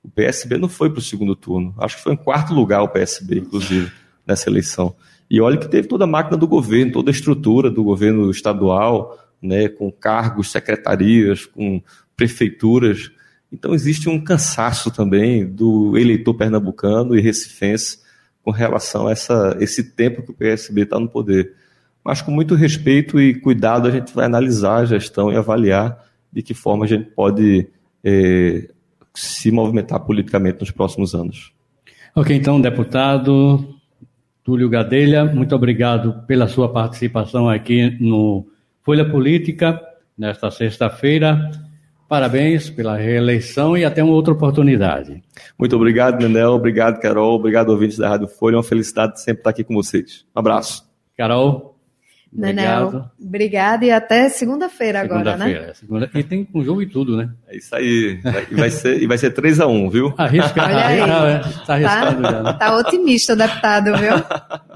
O 0.02 0.08
PSB 0.08 0.58
não 0.58 0.68
foi 0.68 0.90
para 0.90 0.98
o 0.98 1.02
segundo 1.02 1.34
turno. 1.34 1.74
Acho 1.78 1.96
que 1.96 2.02
foi 2.02 2.12
em 2.12 2.16
quarto 2.16 2.54
lugar 2.54 2.82
o 2.82 2.88
PSB, 2.88 3.38
inclusive, 3.40 3.90
nessa 4.26 4.48
eleição. 4.48 4.94
E 5.30 5.40
olha 5.40 5.58
que 5.58 5.68
teve 5.68 5.88
toda 5.88 6.04
a 6.04 6.06
máquina 6.06 6.36
do 6.36 6.46
governo, 6.46 6.92
toda 6.92 7.10
a 7.10 7.12
estrutura 7.12 7.70
do 7.70 7.84
governo 7.84 8.30
estadual, 8.30 9.18
né, 9.42 9.68
com 9.68 9.90
cargos, 9.90 10.50
secretarias, 10.50 11.44
com 11.44 11.82
prefeituras. 12.16 13.10
Então 13.52 13.74
existe 13.74 14.08
um 14.08 14.22
cansaço 14.22 14.90
também 14.90 15.46
do 15.46 15.96
eleitor 15.96 16.34
pernambucano 16.34 17.16
e 17.16 17.20
recifense 17.20 18.00
com 18.42 18.50
relação 18.50 19.06
a 19.06 19.12
essa, 19.12 19.56
esse 19.60 19.92
tempo 19.92 20.22
que 20.22 20.30
o 20.30 20.34
PSB 20.34 20.82
está 20.82 20.98
no 20.98 21.08
poder. 21.08 21.54
Mas 22.02 22.22
com 22.22 22.30
muito 22.30 22.54
respeito 22.54 23.20
e 23.20 23.34
cuidado 23.34 23.86
a 23.86 23.90
gente 23.90 24.14
vai 24.14 24.24
analisar 24.24 24.76
a 24.76 24.84
gestão 24.86 25.30
e 25.30 25.36
avaliar 25.36 26.04
de 26.32 26.42
que 26.42 26.54
forma 26.54 26.84
a 26.84 26.88
gente 26.88 27.10
pode 27.10 27.68
é, 28.02 28.70
se 29.18 29.50
movimentar 29.50 30.00
politicamente 30.00 30.60
nos 30.60 30.70
próximos 30.70 31.14
anos. 31.14 31.52
Ok, 32.14 32.34
então, 32.34 32.60
deputado 32.60 33.74
Túlio 34.42 34.68
Gadelha, 34.68 35.24
muito 35.24 35.54
obrigado 35.54 36.24
pela 36.26 36.48
sua 36.48 36.72
participação 36.72 37.48
aqui 37.48 37.96
no 38.00 38.46
Folha 38.82 39.08
Política 39.08 39.80
nesta 40.16 40.50
sexta-feira. 40.50 41.50
Parabéns 42.08 42.70
pela 42.70 42.96
reeleição 42.96 43.76
e 43.76 43.84
até 43.84 44.02
uma 44.02 44.14
outra 44.14 44.32
oportunidade. 44.32 45.22
Muito 45.58 45.76
obrigado, 45.76 46.22
Nenel. 46.22 46.52
Obrigado, 46.52 46.98
Carol. 46.98 47.34
Obrigado, 47.34 47.68
ouvintes 47.68 47.98
da 47.98 48.08
Rádio 48.08 48.28
Folha. 48.28 48.54
É 48.54 48.56
uma 48.56 48.62
felicidade 48.62 49.20
sempre 49.20 49.40
estar 49.40 49.50
aqui 49.50 49.62
com 49.62 49.74
vocês. 49.74 50.24
Um 50.34 50.40
abraço. 50.40 50.88
Carol. 51.16 51.77
Nenel, 52.32 53.06
obrigada 53.20 53.84
e 53.84 53.90
até 53.90 54.28
segunda-feira 54.28 55.00
segunda 55.00 55.32
agora, 55.32 55.36
né? 55.36 55.72
Segunda 55.74 56.10
E 56.14 56.22
tem 56.22 56.44
com 56.44 56.62
jogo 56.62 56.82
e 56.82 56.86
tudo, 56.86 57.16
né? 57.16 57.30
É 57.48 57.56
isso 57.56 57.74
aí. 57.74 58.20
E 58.50 58.54
vai 58.54 58.70
ser, 58.70 59.02
e 59.02 59.06
vai 59.06 59.18
ser 59.18 59.32
3x1, 59.32 59.90
viu? 59.90 60.14
Arrisca, 60.16 60.62
Olha 60.62 60.86
aí. 60.86 61.00
É, 61.00 61.40
tá 61.66 61.74
arriscado 61.74 62.22
tá, 62.22 62.30
já. 62.30 62.42
Né? 62.42 62.52
Tá 62.52 62.76
otimista 62.76 63.32
o 63.32 63.36
deputado, 63.36 63.96
viu? 63.96 64.12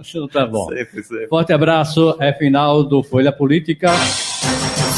Isso 0.01 0.29
tá 0.29 0.47
bom. 0.47 0.69
Sempre, 0.71 1.03
sempre. 1.03 1.29
Forte 1.29 1.53
abraço. 1.53 2.17
É 2.19 2.33
final 2.33 2.83
do 2.85 3.03
Folha 3.03 3.31
Política. 3.31 3.91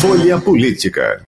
Folha 0.01 0.41
Política. 0.41 1.23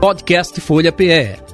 Podcast 0.00 0.60
Folha 0.60 0.92
PE 0.92 1.53